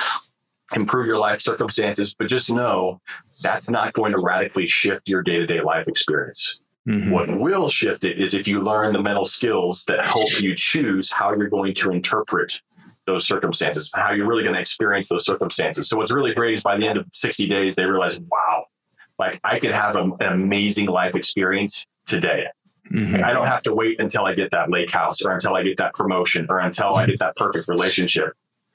[0.74, 3.00] improve your life circumstances, but just know
[3.44, 6.64] that's not going to radically shift your day to day life experience.
[6.88, 7.10] Mm-hmm.
[7.10, 11.12] What will shift it is if you learn the mental skills that help you choose
[11.12, 12.60] how you're going to interpret
[13.06, 15.88] those circumstances, how you're really going to experience those circumstances.
[15.88, 18.64] So, what's really great is by the end of 60 days, they realize, wow,
[19.18, 22.46] like I could have a, an amazing life experience today.
[22.90, 23.24] Mm-hmm.
[23.24, 25.76] I don't have to wait until I get that lake house or until I get
[25.78, 28.32] that promotion or until I get that perfect relationship.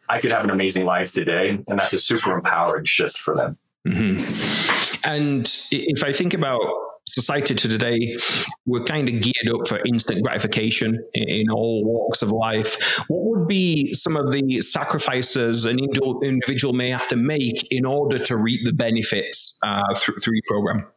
[0.08, 1.49] I could have an amazing life today.
[1.67, 3.58] And that's a super empowering shift for them.
[3.88, 5.10] Mm-hmm.
[5.10, 6.62] And if I think about
[7.08, 8.18] society today,
[8.65, 13.00] we're kind of geared up for instant gratification in all walks of life.
[13.08, 18.20] What would be some of the sacrifices an individual may have to make in order
[18.20, 20.88] to reap the benefits uh, through, through your program?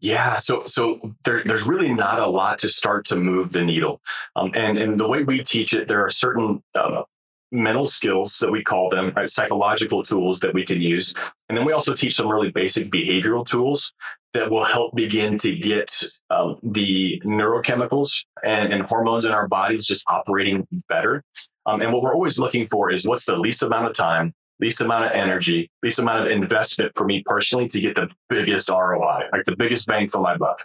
[0.00, 4.02] Yeah, so so there, there's really not a lot to start to move the needle,
[4.36, 7.04] um, and and the way we teach it, there are certain uh,
[7.52, 9.28] mental skills that we call them, right?
[9.28, 11.14] Psychological tools that we can use.
[11.48, 13.92] And then we also teach some really basic behavioral tools
[14.32, 19.86] that will help begin to get um, the neurochemicals and, and, hormones in our bodies
[19.86, 21.22] just operating better.
[21.66, 24.80] Um, and what we're always looking for is what's the least amount of time, least
[24.80, 29.28] amount of energy, least amount of investment for me personally to get the biggest ROI,
[29.32, 30.64] like the biggest bang for my buck.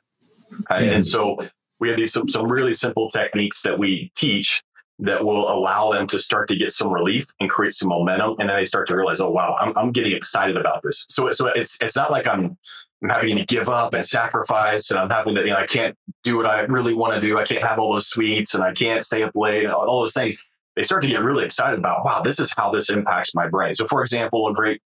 [0.70, 0.82] Right?
[0.82, 0.94] Mm-hmm.
[0.96, 1.38] And so
[1.80, 4.64] we have these some, some really simple techniques that we teach
[5.00, 8.36] that will allow them to start to get some relief and create some momentum.
[8.38, 11.06] And then they start to realize, oh, wow, I'm, I'm getting excited about this.
[11.08, 12.58] So, so it's, it's not like I'm,
[13.02, 15.96] I'm having to give up and sacrifice and I'm having to, you know, I can't
[16.24, 17.40] do what I really want to do.
[17.40, 20.14] I can't have all those sweets and I can't stay up late, and all those
[20.14, 20.46] things.
[20.76, 23.74] They start to get really excited about, wow, this is how this impacts my brain.
[23.74, 24.82] So, for example, a great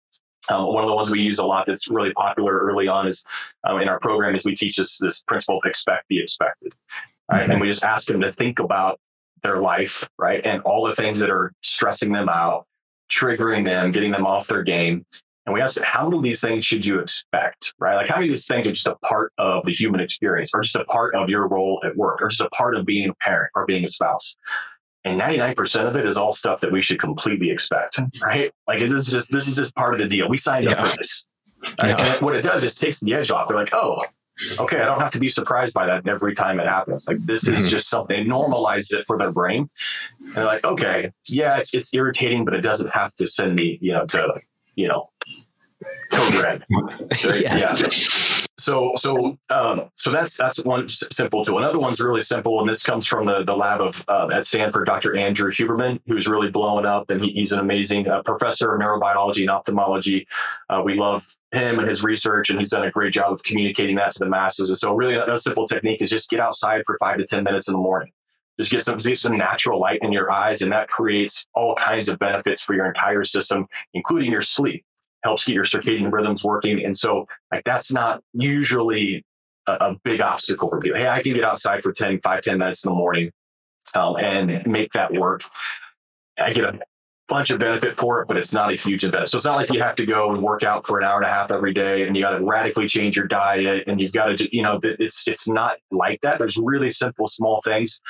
[0.50, 3.24] um, one of the ones we use a lot that's really popular early on is
[3.63, 6.74] um, in our program is we teach this this principle of expect the expected.
[7.32, 7.43] Right?
[7.43, 7.52] Mm-hmm.
[7.52, 9.00] And we just ask them to think about
[9.43, 10.45] their life, right?
[10.45, 12.65] And all the things that are stressing them out,
[13.12, 15.06] triggering them, getting them off their game.
[15.45, 17.95] And we ask them, how many of these things should you expect, right?
[17.95, 20.62] Like how many of these things are just a part of the human experience or
[20.62, 23.13] just a part of your role at work or just a part of being a
[23.15, 24.36] parent or being a spouse?
[25.04, 28.23] And 99% of it is all stuff that we should completely expect, mm-hmm.
[28.23, 28.51] right?
[28.67, 30.30] Like this is just, this is just part of the deal.
[30.30, 30.73] We signed yeah.
[30.73, 31.27] up for this.
[31.84, 31.97] Yeah.
[31.97, 33.47] And what it does is takes the edge off.
[33.47, 34.04] They're like, oh,
[34.60, 37.08] okay, I don't have to be surprised by that every time it happens.
[37.08, 37.70] Like this is mm-hmm.
[37.70, 39.70] just something normalizes it for their brain.
[40.20, 43.78] And they're like, okay, yeah, it's it's irritating, but it doesn't have to send me,
[43.82, 44.41] you know, to
[44.76, 45.10] you know,
[46.12, 46.63] code red.
[47.24, 47.82] yes.
[47.82, 48.21] Yeah.
[48.62, 51.58] So so um, so that's that's one simple tool.
[51.58, 54.86] Another one's really simple, and this comes from the the lab of uh, at Stanford,
[54.86, 55.15] Dr.
[55.15, 59.41] Andrew Huberman, who's really blowing up, and he, he's an amazing uh, professor of neurobiology
[59.41, 60.28] and ophthalmology.
[60.69, 63.95] Uh, we love him and his research, and he's done a great job of communicating
[63.95, 64.69] that to the masses.
[64.69, 67.67] And so, really, a, simple technique is just get outside for five to ten minutes
[67.67, 68.12] in the morning.
[68.60, 72.08] Just get some, get some natural light in your eyes, and that creates all kinds
[72.08, 74.86] of benefits for your entire system, including your sleep
[75.24, 76.84] helps get your circadian rhythms working.
[76.84, 79.24] And so like that's not usually
[79.68, 80.98] a, a big obstacle for people.
[80.98, 83.32] Hey, I can get outside for 10, 5, 10 minutes in the morning
[83.94, 85.42] um, and make that work.
[86.40, 86.80] I get a
[87.28, 89.30] bunch of benefit for it, but it's not a huge investment.
[89.30, 91.26] So it's not like you have to go and work out for an hour and
[91.26, 94.38] a half every day and you got to radically change your diet and you've got
[94.38, 96.40] to, you know, it's, it's not like that.
[96.40, 98.02] There's really simple, small things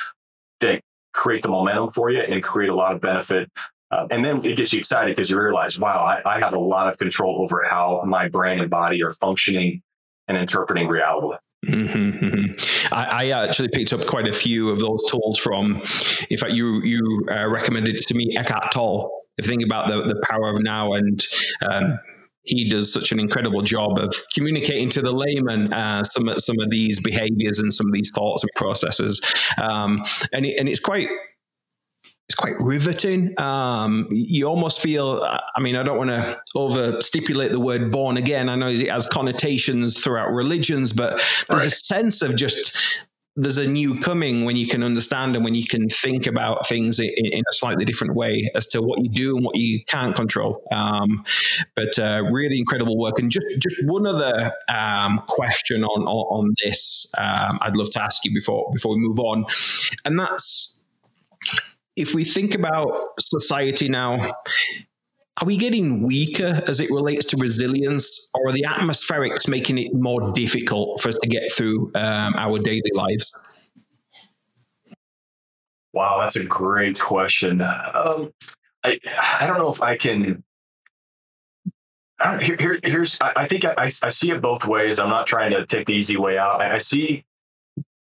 [0.59, 0.81] that
[1.13, 3.51] create the momentum for you and create a lot of benefit
[3.91, 6.59] uh, and then it gets you excited because you realize, wow, I, I, have a
[6.59, 9.81] lot of control over how my brain and body are functioning
[10.27, 11.37] and interpreting reality.
[11.65, 12.93] Mm-hmm, mm-hmm.
[12.93, 15.75] I, I, actually picked up quite a few of those tools from,
[16.29, 19.11] in fact, you you uh, recommended to me Eckhart Tolle.
[19.37, 21.25] The thing about the, the power of now and
[21.69, 21.99] um,
[22.43, 26.69] he does such an incredible job of communicating to the layman uh, some some of
[26.69, 29.21] these behaviors and some of these thoughts and processes,
[29.61, 31.07] um, and it, and it's quite
[32.41, 33.39] quite riveting.
[33.39, 38.17] Um, you almost feel, I mean, I don't want to over stipulate the word born
[38.17, 38.49] again.
[38.49, 41.17] I know it has connotations throughout religions, but
[41.49, 41.67] there's right.
[41.67, 42.77] a sense of just
[43.37, 46.99] there's a new coming when you can understand and when you can think about things
[46.99, 50.15] in, in a slightly different way as to what you do and what you can't
[50.15, 50.61] control.
[50.73, 51.23] Um,
[51.75, 53.19] but uh, really incredible work.
[53.19, 58.01] And just just one other um, question on on, on this, um, I'd love to
[58.01, 59.45] ask you before before we move on,
[60.03, 60.80] and that's
[61.95, 64.31] if we think about society now,
[65.37, 69.93] are we getting weaker as it relates to resilience, or are the atmospherics making it
[69.93, 73.31] more difficult for us to get through um, our daily lives?
[75.93, 77.61] Wow, that's a great question.
[77.61, 78.33] Um,
[78.83, 78.97] I
[79.39, 80.43] I don't know if I can.
[82.41, 84.99] here, here, here's I, I think I, I, see it both ways.
[84.99, 86.61] I'm not trying to take the easy way out.
[86.61, 87.25] I, I see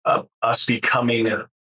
[0.06, 1.32] uh, us becoming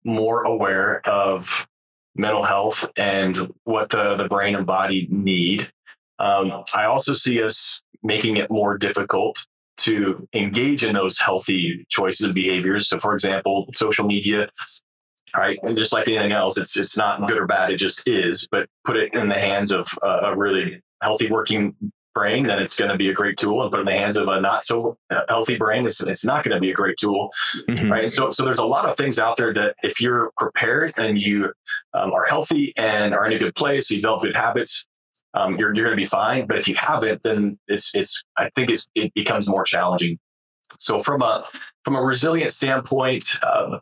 [0.05, 1.67] more aware of
[2.15, 5.71] mental health and what the, the brain and body need.
[6.19, 9.47] Um, I also see us making it more difficult
[9.79, 12.89] to engage in those healthy choices and behaviors.
[12.89, 14.49] So, for example, social media,
[15.37, 15.59] right?
[15.63, 18.47] And just like anything else, it's it's not good or bad; it just is.
[18.51, 21.75] But put it in the hands of a really healthy working
[22.15, 23.63] brain, then it's going to be a great tool.
[23.63, 26.45] And put in the hands of a not so uh, healthy brain, it's, it's not
[26.45, 27.31] going to be a great tool,
[27.69, 27.91] mm-hmm.
[27.91, 28.11] right?
[28.11, 31.53] So, so there's a lot of things out there that if you're prepared and you
[31.95, 34.87] um, are healthy and are in a good place, you develop good habits,
[35.35, 36.47] um, you're you're going to be fine.
[36.47, 40.19] But if you haven't, then it's it's I think it's it becomes more challenging.
[40.79, 41.45] So from a
[41.85, 43.79] from a resilient standpoint, uh,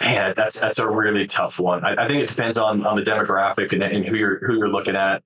[0.00, 1.84] man, that's that's a really tough one.
[1.84, 4.70] I, I, think it depends on on the demographic and, and who you're who you're
[4.70, 5.22] looking at.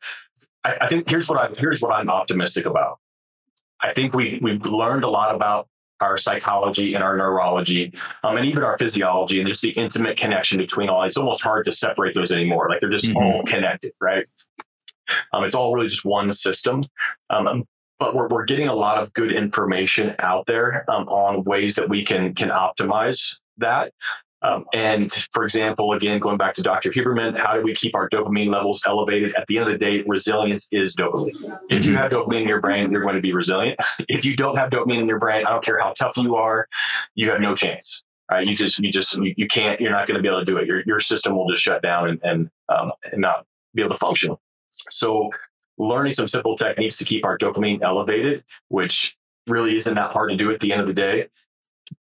[0.66, 2.98] I, I think here's what I here's what I'm optimistic about.
[3.80, 5.68] I think we we've learned a lot about
[6.00, 7.92] our psychology and our neurology,
[8.22, 11.02] um, and even our physiology, and just the intimate connection between all.
[11.04, 12.68] It's almost hard to separate those anymore.
[12.68, 13.16] Like they're just mm-hmm.
[13.16, 14.26] all connected, right?
[15.32, 16.82] Um, it's all really just one system.
[17.30, 17.64] Um,
[17.98, 21.88] but we're, we're getting a lot of good information out there um, on ways that
[21.88, 23.92] we can can optimize that.
[24.46, 26.90] Um, and for example, again, going back to Dr.
[26.90, 29.34] Huberman, how do we keep our dopamine levels elevated?
[29.34, 31.58] At the end of the day, resilience is dopamine.
[31.68, 32.00] If you mm-hmm.
[32.00, 33.78] have dopamine in your brain, you're going to be resilient.
[34.08, 36.68] If you don't have dopamine in your brain, I don't care how tough you are,
[37.14, 38.04] you have no chance.
[38.30, 38.46] Right?
[38.46, 40.56] You just, you just, you, you can't, you're not going to be able to do
[40.58, 40.66] it.
[40.66, 43.98] Your, your system will just shut down and, and, um, and not be able to
[43.98, 44.36] function.
[44.68, 45.30] So
[45.76, 49.16] learning some simple techniques to keep our dopamine elevated, which
[49.46, 51.28] really isn't that hard to do at the end of the day,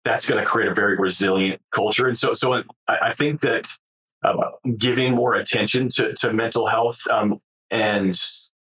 [0.04, 2.06] that's going to create a very resilient culture.
[2.06, 3.76] And so, so I, I think that
[4.24, 4.40] um,
[4.76, 7.36] giving more attention to, to mental health um,
[7.70, 8.14] and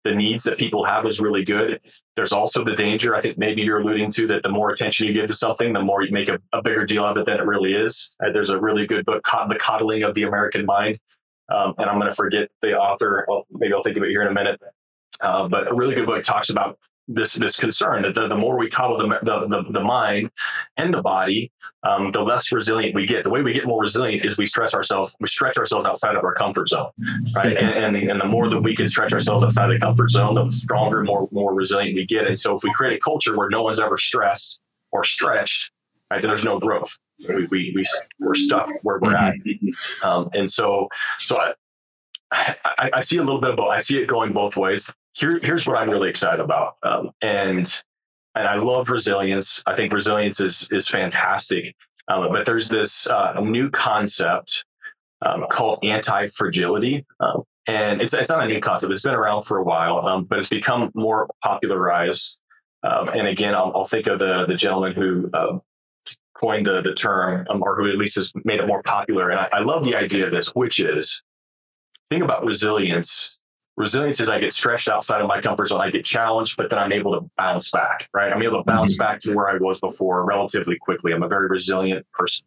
[0.05, 1.81] the needs that people have is really good.
[2.15, 5.13] There's also the danger, I think maybe you're alluding to, that the more attention you
[5.13, 7.45] give to something, the more you make a, a bigger deal of it than it
[7.45, 8.15] really is.
[8.23, 10.99] Uh, there's a really good book, The Coddling of the American Mind.
[11.49, 13.25] Um, and I'm going to forget the author.
[13.27, 14.61] Well, maybe I'll think of it here in a minute.
[15.19, 16.77] Uh, but a really good book talks about
[17.09, 20.29] this this concern that the, the more we coddle the, the, the, the mind
[20.77, 21.51] and the body,
[21.83, 23.23] um, the less resilient we get.
[23.23, 26.23] The way we get more resilient is we stress ourselves, we stretch ourselves outside of
[26.23, 26.89] our comfort zone,
[27.35, 27.57] right?
[27.57, 30.49] And, and, and the more that we can stretch ourselves outside the comfort zone, the
[30.51, 32.27] stronger, more more resilient we get.
[32.27, 35.71] And so if we create a culture where no one's ever stressed or stretched,
[36.11, 36.97] right, then there's no growth.
[37.27, 37.83] We, we, we
[38.19, 39.35] we're stuck where we're at.
[39.35, 40.07] Mm-hmm.
[40.07, 41.53] Um, and so so I,
[42.31, 43.71] I, I see a little bit of both.
[43.71, 46.75] I see it going both ways here, here's what I'm really excited about.
[46.83, 47.83] Um, and
[48.35, 49.63] and I love resilience.
[49.67, 51.75] I think resilience is is fantastic.
[52.07, 54.65] Um, but there's this uh, new concept
[55.21, 57.05] um, called anti fragility.
[57.19, 58.91] Um, and it's, it's not a new concept.
[58.91, 62.39] It's been around for a while, um, but it's become more popularized.
[62.81, 65.59] Um, and again, I'll, I'll, think of the, the gentleman who uh,
[66.33, 69.29] coined the, the term, or who at least has made it more popular.
[69.29, 71.21] And I, I love the idea of this, which is
[72.09, 73.38] think about resilience
[73.79, 75.79] resilience is I get stretched outside of my comfort zone.
[75.81, 78.31] I get challenged, but then I'm able to bounce back, right?
[78.31, 79.03] I'm able to bounce mm-hmm.
[79.03, 81.13] back to where I was before relatively quickly.
[81.13, 82.45] I'm a very resilient person.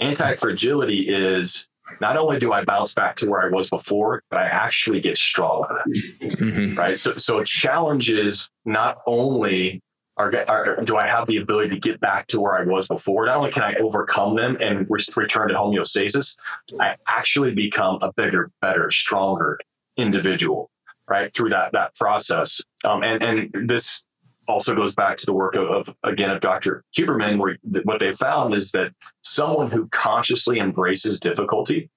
[0.00, 1.68] Anti fragility is
[2.00, 5.16] not only do I bounce back to where I was before, but I actually get
[5.16, 5.82] stronger,
[6.20, 6.76] mm-hmm.
[6.76, 6.98] right?
[6.98, 9.82] So, so challenges not only
[10.16, 13.26] are, are, do I have the ability to get back to where I was before?
[13.26, 16.36] Not only can I overcome them and re- return to homeostasis,
[16.80, 19.58] I actually become a bigger, better, stronger,
[19.98, 20.70] individual,
[21.08, 21.34] right?
[21.34, 24.06] Through that that process, um, and and this
[24.46, 26.84] also goes back to the work of, of again of Dr.
[26.96, 28.92] Huberman, where th- what they found is that
[29.22, 31.90] someone who consciously embraces difficulty,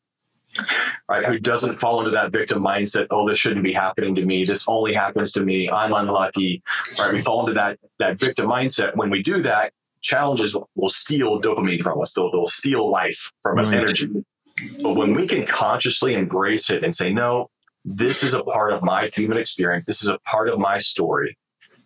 [1.08, 4.44] right, who doesn't fall into that victim mindset, oh, this shouldn't be happening to me,
[4.44, 6.62] this only happens to me, I'm unlucky,
[7.00, 7.14] right?
[7.14, 8.96] We fall into that that victim mindset.
[8.96, 9.72] When we do that,
[10.02, 12.14] challenges will steal dopamine from us.
[12.14, 13.78] They'll, they'll steal life from us, right.
[13.78, 14.26] energy.
[14.84, 17.48] But when we can consciously embrace it and say, no,
[17.84, 19.86] this is a part of my human experience.
[19.86, 21.38] This is a part of my story,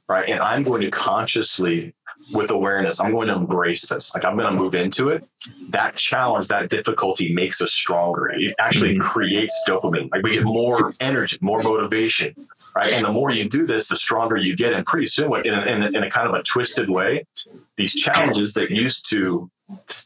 [0.08, 0.28] right?
[0.28, 1.94] And I'm going to consciously,
[2.34, 4.14] with awareness, I'm going to embrace this.
[4.14, 5.28] Like I'm going to move into it.
[5.70, 8.28] That challenge, that difficulty makes us stronger.
[8.28, 9.08] It actually mm-hmm.
[9.08, 10.12] creates dopamine.
[10.12, 12.36] Like we get more energy, more motivation,
[12.76, 12.94] right?
[12.94, 14.74] And the more you do this, the stronger you get.
[14.74, 17.26] And pretty soon, in a, in a, in a kind of a twisted way,
[17.78, 19.50] these challenges that used to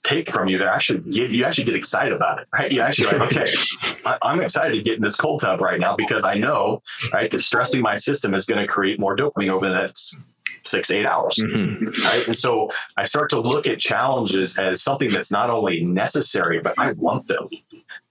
[0.04, 2.72] take from you to actually give you actually get excited about it right?
[2.72, 3.46] You actually like okay
[4.06, 6.82] I, am excited to get in this cold tub right now because i know
[7.12, 10.18] right that stressing my system is going to create more dopamine over the next
[10.66, 11.84] six eight hours mm-hmm.
[12.04, 12.26] right?
[12.28, 16.74] And so i start to look at challenges as something that's not only necessary but
[16.78, 17.50] i want them.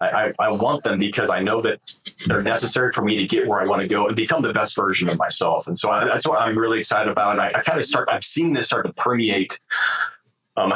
[0.01, 1.81] I, I, I want them because i know that
[2.27, 4.77] they're necessary for me to get where i want to go and become the best
[4.77, 5.67] version of myself.
[5.67, 7.33] And so I, that's what i'm really excited about.
[7.33, 9.59] And I, I kind of start i've seen this start to permeate
[10.59, 10.73] um,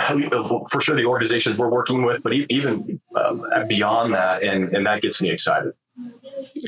[0.71, 5.03] for sure the organizations we're working with, but even um, beyond that, and, and that
[5.03, 5.77] gets me excited.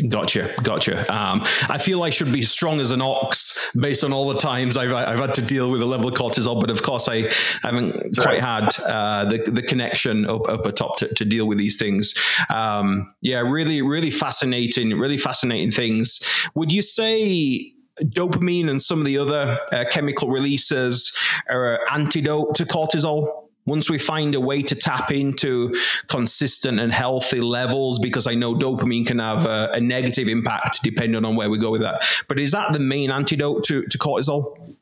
[0.09, 1.01] Gotcha, gotcha.
[1.13, 4.77] Um, I feel I should be strong as an ox based on all the times
[4.77, 7.31] I've, I've had to deal with a level of cortisol, but of course I
[7.63, 11.77] haven't quite had uh, the the connection up, up atop to, to deal with these
[11.77, 12.15] things.
[12.55, 16.21] Um, yeah, really, really fascinating, really fascinating things.
[16.55, 21.17] Would you say dopamine and some of the other uh, chemical releases
[21.49, 23.45] are an antidote to cortisol?
[23.67, 25.75] once we find a way to tap into
[26.09, 31.25] consistent and healthy levels, because I know dopamine can have a, a negative impact depending
[31.25, 32.05] on where we go with that.
[32.29, 34.77] But is that the main antidote to, to cortisol?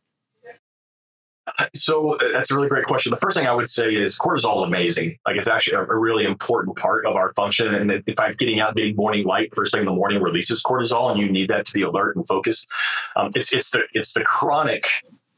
[1.74, 3.11] So uh, that's a really great question.
[3.11, 5.16] The first thing I would say is cortisol is amazing.
[5.26, 7.74] Like it's actually a, a, really important part of our function.
[7.74, 11.11] And if I'm getting out, getting morning light first thing in the morning releases cortisol,
[11.11, 12.70] and you need that to be alert and focused.
[13.16, 14.86] Um, it's it's the it's the chronic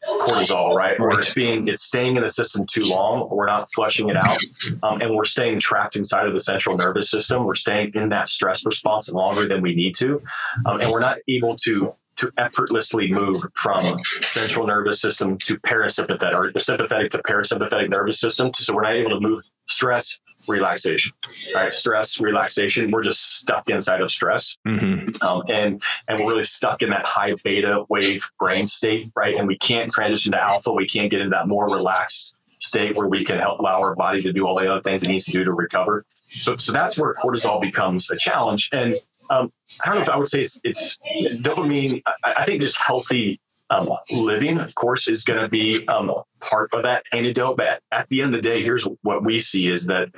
[0.06, 1.00] cortisol, right?
[1.00, 3.28] Where it's being it's staying in the system too long.
[3.30, 4.38] We're not flushing it out,
[4.82, 7.44] um, and we're staying trapped inside of the central nervous system.
[7.44, 10.20] We're staying in that stress response longer than we need to,
[10.66, 16.34] um, and we're not able to to effortlessly move from central nervous system to parasympathetic
[16.34, 18.52] or sympathetic to parasympathetic nervous system.
[18.54, 21.12] So we're not able to move stress relaxation.
[21.54, 24.56] Right stress relaxation we're just stuck inside of stress.
[24.66, 25.22] Mm-hmm.
[25.26, 29.36] um, and and we're really stuck in that high beta wave brain state right?
[29.36, 30.72] And we can't transition to alpha.
[30.72, 34.22] We can't get into that more relaxed state where we can help allow our body
[34.22, 36.04] to do all the other things it needs to do to recover.
[36.40, 38.70] So so that's where cortisol becomes a challenge.
[38.72, 38.96] And
[39.30, 39.52] um,
[39.82, 40.96] I don't know if I would say it's, it's
[41.40, 42.02] dopamine.
[42.06, 46.70] I, I think just healthy um, living, of course, is going to be um, part
[46.72, 47.56] of that antidote.
[47.56, 50.10] But at the end of the day, here's what we see is that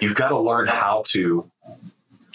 [0.00, 1.50] you've got to learn how to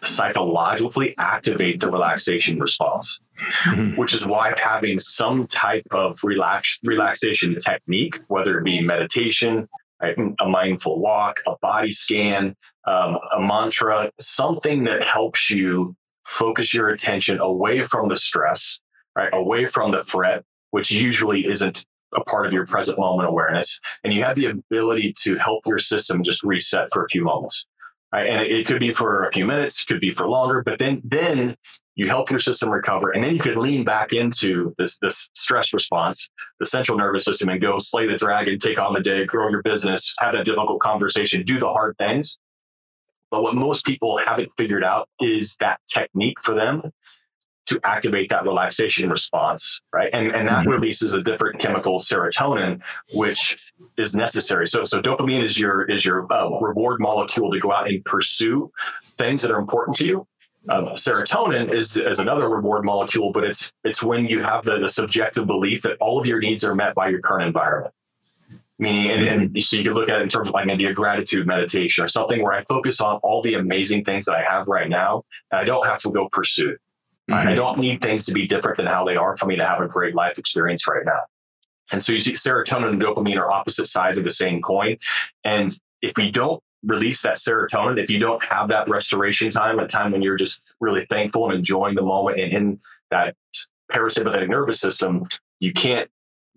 [0.04, 4.00] psychologically activate the relaxation response, mm-hmm.
[4.00, 9.68] which is why having some type of relax relaxation technique, whether it be meditation,
[10.02, 12.56] a mindful walk, a body scan,
[12.88, 15.96] um, a mantra, something that helps you
[16.26, 18.80] focus your attention away from the stress,
[19.16, 19.30] right?
[19.34, 21.86] Away from the threat, which usually isn't
[22.16, 23.80] a part of your present moment awareness.
[24.04, 27.66] And you have the ability to help your system just reset for a few moments.
[28.14, 28.28] Right?
[28.28, 31.02] And it, it could be for a few minutes, could be for longer, but then,
[31.04, 31.56] then
[32.02, 33.12] you help your system recover.
[33.12, 36.28] And then you could lean back into this, this stress response,
[36.60, 39.62] the central nervous system and go slay the dragon, take on the day, grow your
[39.62, 42.40] business, have that difficult conversation, do the hard things.
[43.30, 46.92] But what most people haven't figured out is that technique for them
[47.68, 50.10] to activate that relaxation response, right?
[50.12, 50.72] And, and that mm-hmm.
[50.72, 52.84] releases a different chemical, serotonin,
[53.14, 54.66] which is necessary.
[54.66, 58.72] So, so dopamine is your is your uh, reward molecule to go out and pursue
[59.20, 60.28] things that are important to you.
[60.70, 64.90] Um, serotonin is, is another reward molecule, but it's it's when you have the, the
[64.90, 67.94] subjective belief that all of your needs are met by your current environment.
[68.78, 70.94] Meaning, and, and so you can look at it in terms of like maybe a
[70.94, 74.68] gratitude meditation or something where I focus on all the amazing things that I have
[74.68, 76.78] right now, and I don't have to go pursue.
[77.30, 77.48] Mm-hmm.
[77.48, 79.80] I don't need things to be different than how they are for me to have
[79.82, 81.22] a great life experience right now.
[81.92, 84.98] And so you see, serotonin and dopamine are opposite sides of the same coin.
[85.44, 89.88] And if we don't release that serotonin, if you don't have that restoration time, a
[89.88, 92.80] time when you're just really thankful and enjoying the moment and in
[93.12, 93.36] that
[93.92, 95.24] parasympathetic nervous system,
[95.60, 96.10] you can't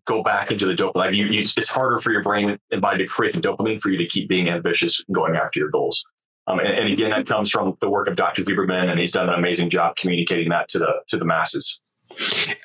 [0.07, 0.95] go back into the dopamine.
[0.95, 3.91] Like you, you, it's harder for your brain and body to create the dopamine for
[3.91, 6.05] you to keep being ambitious and going after your goals.
[6.47, 8.43] Um, and, and, again, that comes from the work of Dr.
[8.43, 11.81] Lieberman, and he's done an amazing job communicating that to the to the masses.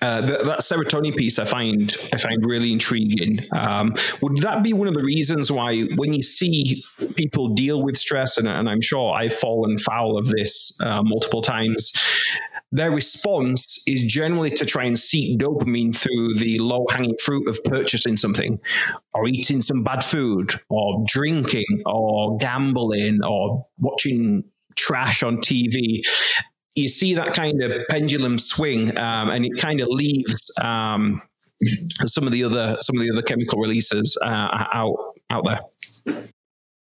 [0.01, 3.39] Uh, the, that serotonin piece I find I find really intriguing.
[3.51, 6.83] Um, would that be one of the reasons why when you see
[7.15, 11.41] people deal with stress, and, and I'm sure I've fallen foul of this uh, multiple
[11.41, 11.93] times,
[12.71, 17.63] their response is generally to try and seek dopamine through the low hanging fruit of
[17.63, 18.59] purchasing something
[19.13, 24.43] or eating some bad food or drinking or gambling or watching
[24.75, 26.01] trash on TV.
[26.79, 31.21] You see that kind of pendulum swing, um, and it kind of leaves um,
[32.05, 34.95] some of the other some of the other chemical releases uh, out
[35.29, 36.23] out there.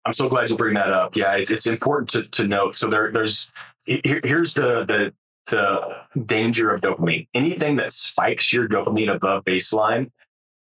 [0.05, 1.17] I'm so glad you bring that up.
[1.17, 2.77] Yeah, it's, it's important to, to note.
[2.77, 3.51] So there, there's
[3.87, 5.13] here, here's the the
[5.51, 7.27] the danger of dopamine.
[7.35, 10.11] Anything that spikes your dopamine above baseline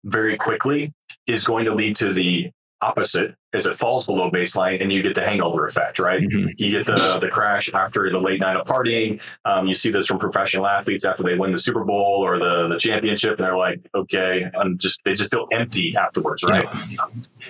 [0.03, 0.93] very quickly
[1.28, 2.51] is going to lead to the
[2.82, 6.22] opposite as it falls below baseline and you get the hangover effect, right?
[6.22, 6.49] Mm-hmm.
[6.58, 9.22] You get the the crash after the late night of partying.
[9.45, 12.68] Um, you see this from professional athletes after they win the Super Bowl or the,
[12.68, 16.66] the championship, and they're like, okay, I'm just they just feel empty afterwards, right?
[16.89, 16.97] Yeah.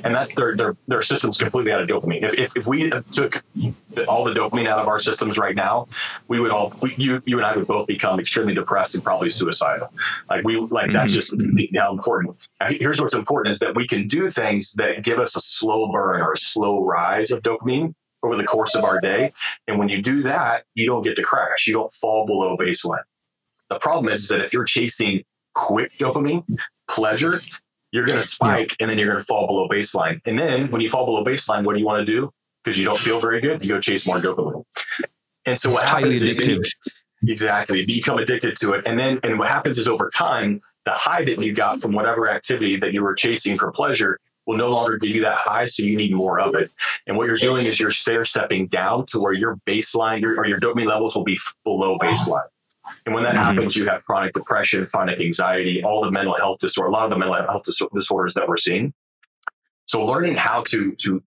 [0.03, 2.23] And that's their their their system's completely out of dopamine.
[2.23, 3.43] If if, if we took
[3.93, 5.87] the, all the dopamine out of our systems right now,
[6.27, 9.29] we would all we, you you and I would both become extremely depressed and probably
[9.29, 9.93] suicidal.
[10.29, 10.93] Like we like mm-hmm.
[10.93, 12.47] that's just the, how important.
[12.69, 16.21] Here's what's important is that we can do things that give us a slow burn
[16.21, 19.31] or a slow rise of dopamine over the course of our day.
[19.67, 21.67] And when you do that, you don't get the crash.
[21.67, 23.03] You don't fall below baseline.
[23.69, 25.23] The problem is, is that if you're chasing
[25.53, 26.43] quick dopamine,
[26.87, 27.39] pleasure,
[27.91, 30.21] you're going to spike and then you're going to fall below baseline.
[30.25, 32.31] And then when you fall below baseline, what do you want to do?
[32.63, 34.63] Because you don't feel very good, you go chase more dopamine.
[35.45, 36.59] And so what Highly happens addictive.
[36.59, 38.85] is exactly you become addicted to it.
[38.85, 42.29] And then and what happens is over time, the high that you got from whatever
[42.29, 45.83] activity that you were chasing for pleasure will no longer give you that high, so
[45.83, 46.71] you need more of it.
[47.05, 50.45] And what you're doing is you're stair stepping down to where your baseline your, or
[50.45, 52.47] your dopamine levels will be below baseline.
[53.05, 53.43] And when that mm-hmm.
[53.43, 57.09] happens, you have chronic depression, chronic anxiety, all the mental health disorder, a lot of
[57.09, 57.63] the mental health
[57.93, 58.93] disorders that we're seeing.
[59.87, 61.23] So learning how to to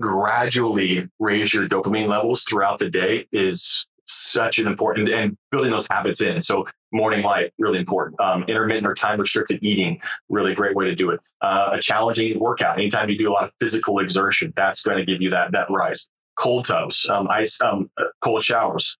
[0.00, 5.86] gradually raise your dopamine levels throughout the day is such an important and building those
[5.90, 6.40] habits in.
[6.40, 8.20] So morning light, really important.
[8.20, 11.20] Um, intermittent or time restricted eating, really great way to do it.
[11.40, 12.78] Uh, a challenging workout.
[12.78, 15.68] Anytime you do a lot of physical exertion, that's going to give you that that
[15.70, 16.08] rise.
[16.38, 18.98] Cold tubs, um, ice, um, uh, cold showers,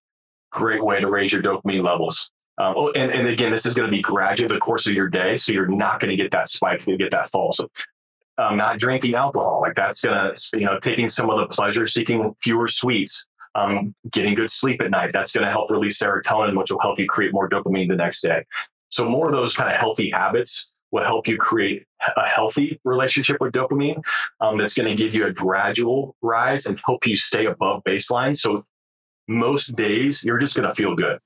[0.51, 2.31] great way to raise your dopamine levels.
[2.57, 5.07] Um, oh, and, and again, this is going to be gradual the course of your
[5.07, 7.51] day, so you're not going to get that spike, you get that fall.
[7.51, 7.69] So,
[8.39, 11.87] um, not drinking alcohol, like that's going to, you know, taking some of the pleasure
[11.87, 15.11] seeking, fewer sweets, um, getting good sleep at night.
[15.11, 18.21] That's going to help release serotonin, which will help you create more dopamine the next
[18.21, 18.45] day.
[18.89, 21.85] So, more of those kind of healthy habits will help you create
[22.15, 24.01] a healthy relationship with dopamine
[24.39, 28.35] um, that's going to give you a gradual rise and help you stay above baseline.
[28.35, 28.63] So,
[29.27, 31.19] most days you're just going to feel good.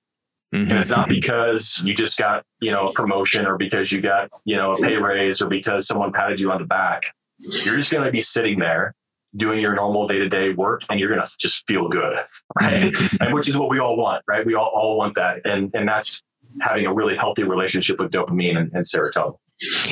[0.54, 0.70] Mm-hmm.
[0.70, 4.30] And it's not because you just got, you know, a promotion or because you got,
[4.46, 7.14] you know, a pay raise or because someone patted you on the back.
[7.38, 8.94] You're just going to be sitting there
[9.36, 12.18] doing your normal day to day work and you're going to just feel good.
[12.60, 12.94] Right.
[13.22, 14.46] and which is what we all want, right?
[14.46, 15.40] We all, all want that.
[15.46, 16.22] And, and that's
[16.60, 19.38] having a really healthy relationship with dopamine and, and serotonin.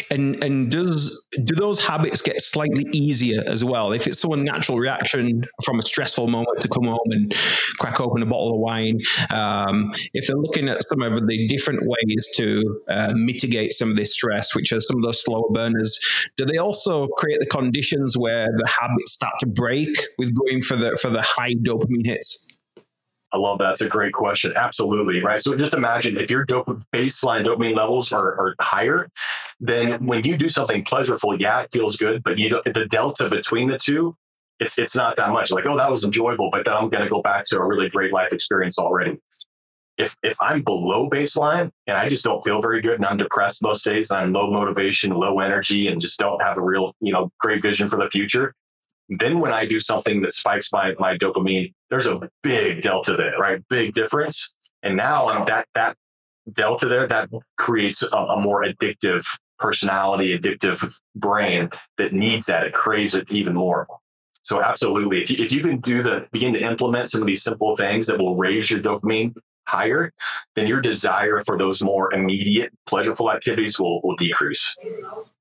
[0.10, 3.92] And and does do those habits get slightly easier as well?
[3.92, 7.34] If it's so natural reaction from a stressful moment to come home and
[7.80, 9.00] crack open a bottle of wine,
[9.32, 13.96] um, if they're looking at some of the different ways to uh, mitigate some of
[13.96, 16.00] this stress, which are some of those slower burners,
[16.38, 20.76] do they also create the conditions where the habits start to break with going for
[20.76, 22.49] the for the high dopamine hits?
[23.32, 23.72] I love that.
[23.72, 24.54] It's a great question.
[24.56, 25.24] Absolutely.
[25.24, 25.40] Right.
[25.40, 29.10] So just imagine if your dope baseline dopamine levels are, are higher,
[29.60, 33.68] then when you do something pleasurable, yeah, it feels good, but you the delta between
[33.68, 34.16] the two,
[34.60, 35.52] it's it's not that much.
[35.52, 37.90] Like, oh, that was enjoyable, but then I'm going to go back to a really
[37.90, 39.20] great life experience already.
[39.98, 43.62] If if I'm below baseline and I just don't feel very good and I'm depressed
[43.62, 47.14] most days and I'm low motivation, low energy, and just don't have a real you
[47.14, 48.54] know great vision for the future,
[49.10, 53.38] then when I do something that spikes my my dopamine, there's a big delta there,
[53.40, 53.68] right?
[53.68, 54.56] Big difference.
[54.84, 55.98] And now that that
[56.54, 59.26] delta there that creates a, a more addictive
[59.58, 62.66] personality, addictive brain that needs that.
[62.66, 63.88] It craves it even more.
[64.42, 67.44] So absolutely, if you, if you can do the begin to implement some of these
[67.44, 69.36] simple things that will raise your dopamine
[69.68, 70.12] higher,
[70.56, 74.76] then your desire for those more immediate pleasureful activities will, will decrease.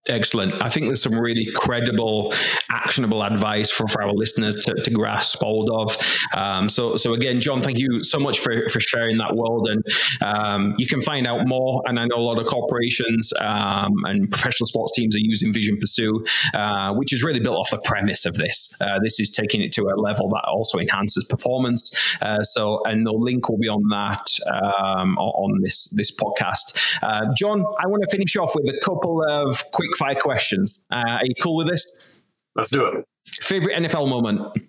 [0.06, 0.54] Excellent.
[0.62, 2.32] I think there's some really credible,
[2.70, 5.96] actionable advice for, for our listeners to, to grasp hold of.
[6.34, 9.68] Um, so, so again, Jon, thank you so much for, for sharing that world.
[9.68, 9.84] And
[10.22, 11.82] um, you can find out more.
[11.84, 15.76] And I know a lot of corporations um, and professional sports teams are using Vision
[15.76, 16.24] Pursue,
[16.54, 18.78] uh, which is really built off the premise of this.
[18.80, 22.16] Uh, this is taking it to a level that also enhances performance.
[22.22, 26.98] Uh, so, and the link will be on that um, on this this podcast.
[27.02, 30.84] Uh, Jon, I want to finish off with a couple of quick fire questions.
[30.90, 32.20] Uh, are you cool with this?
[32.54, 33.04] Let's do it.
[33.26, 34.68] Favorite NFL moment?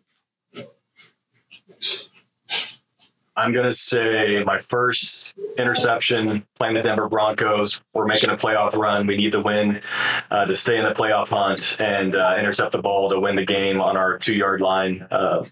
[3.36, 7.82] I'm going to say my first interception playing the Denver Broncos.
[7.94, 9.08] We're making a playoff run.
[9.08, 9.82] We need to win
[10.30, 13.46] uh, to stay in the playoff hunt and uh, intercept the ball to win the
[13.46, 15.08] game on our two yard line.
[15.10, 15.46] Uh,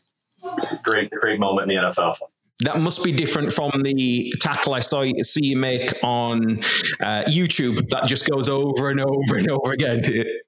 [0.84, 2.18] great, great moment in the NFL
[2.60, 6.60] that must be different from the tackle I saw see you make on
[7.00, 7.88] uh, YouTube.
[7.90, 10.04] That just goes over and over and over again.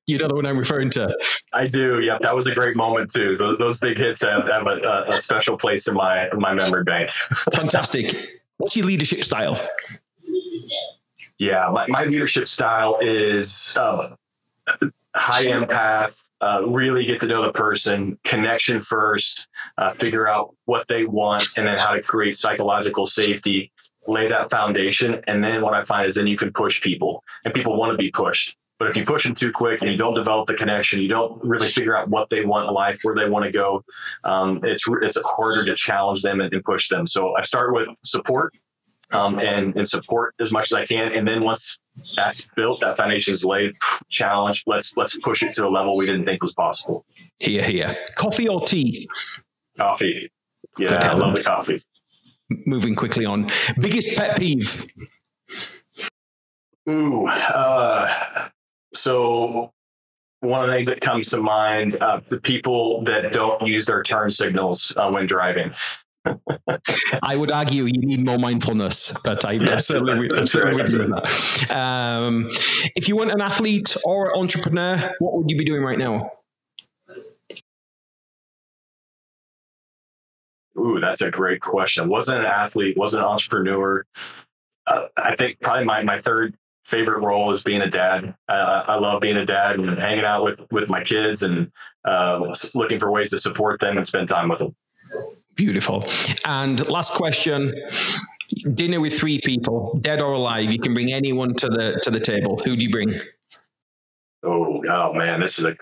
[0.08, 1.16] You know the one I'm referring to.
[1.54, 2.02] I do.
[2.02, 3.36] Yeah, that was a great moment too.
[3.36, 7.10] Those, those big hits have, have a, a, special place in my my memory bank.
[7.54, 8.42] Fantastic.
[8.58, 9.60] What's your leadership style?
[11.38, 14.16] Yeah, my, my leadership style is uh,
[15.20, 16.26] high empath.
[16.42, 21.46] Uh, really get to know the person, connection first uh, figure out what they want,
[21.58, 23.74] and then how to create psychological safety,
[24.08, 25.22] lay that foundation.
[25.28, 27.98] And then what I find is then you can push people, and people want to
[27.98, 28.58] be pushed.
[28.80, 31.44] But if you push them too quick and you don't develop the connection, you don't
[31.44, 33.84] really figure out what they want in life, where they want to go,
[34.24, 37.06] um, it's it's harder to challenge them and, and, push them.
[37.06, 38.54] So I start with support
[39.12, 41.78] um, and, and support as much as I can, and then once
[42.16, 43.76] that's built, that foundation is laid,
[44.10, 44.64] challenge.
[44.68, 47.06] Let's let's push it to a level we didn't think was possible.
[47.40, 47.98] Here, here.
[48.16, 49.08] Coffee or tea?
[49.78, 50.30] Coffee.
[50.78, 51.78] Yeah, I love the coffee.
[52.66, 53.50] Moving quickly on.
[53.80, 54.88] Biggest pet peeve?
[56.90, 57.28] Ooh.
[57.28, 58.50] Uh,
[58.94, 59.72] so
[60.42, 64.02] one of the things that comes to mind uh, the people that don't use their
[64.04, 65.72] turn signals uh, when driving
[67.24, 70.92] I would argue you need more mindfulness, but I yes, certainly, that's, that's certainly right.
[70.92, 71.72] would that.
[71.72, 72.50] Um,
[72.96, 76.32] if you weren't an athlete or an entrepreneur, what would you be doing right now?
[80.78, 82.08] Ooh, that's a great question.
[82.08, 84.06] Wasn't an athlete, wasn't an entrepreneur.
[84.88, 86.56] Uh, I think probably my, my third
[86.86, 88.36] favorite role is being a dad.
[88.48, 91.72] Uh, I love being a dad and hanging out with, with my kids and
[92.06, 94.76] uh, looking for ways to support them and spend time with them.
[95.60, 96.06] Beautiful.
[96.46, 97.74] And last question.
[98.76, 100.72] Dinner with three people, dead or alive.
[100.72, 102.58] You can bring anyone to the to the table.
[102.64, 103.20] Who do you bring?
[104.42, 105.76] Oh, oh man, this is a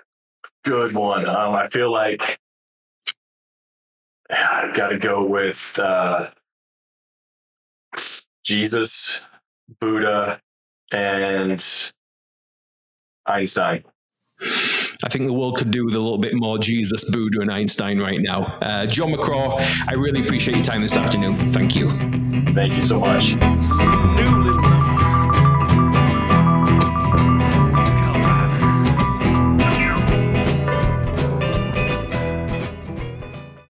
[0.66, 1.30] good one.
[1.30, 2.40] Um, I feel like
[4.32, 6.32] I've got to go with uh,
[8.44, 9.28] Jesus,
[9.80, 10.42] Buddha,
[10.92, 11.64] and
[13.28, 13.84] Einstein.
[14.42, 18.00] I think the world could do with a little bit more Jesus, Buddha, and Einstein
[18.00, 18.58] right now.
[18.62, 21.52] Uh, Jon McGraw, I really appreciate your time this afternoon.
[21.52, 21.90] Thank you.
[22.54, 23.36] Thank you so much.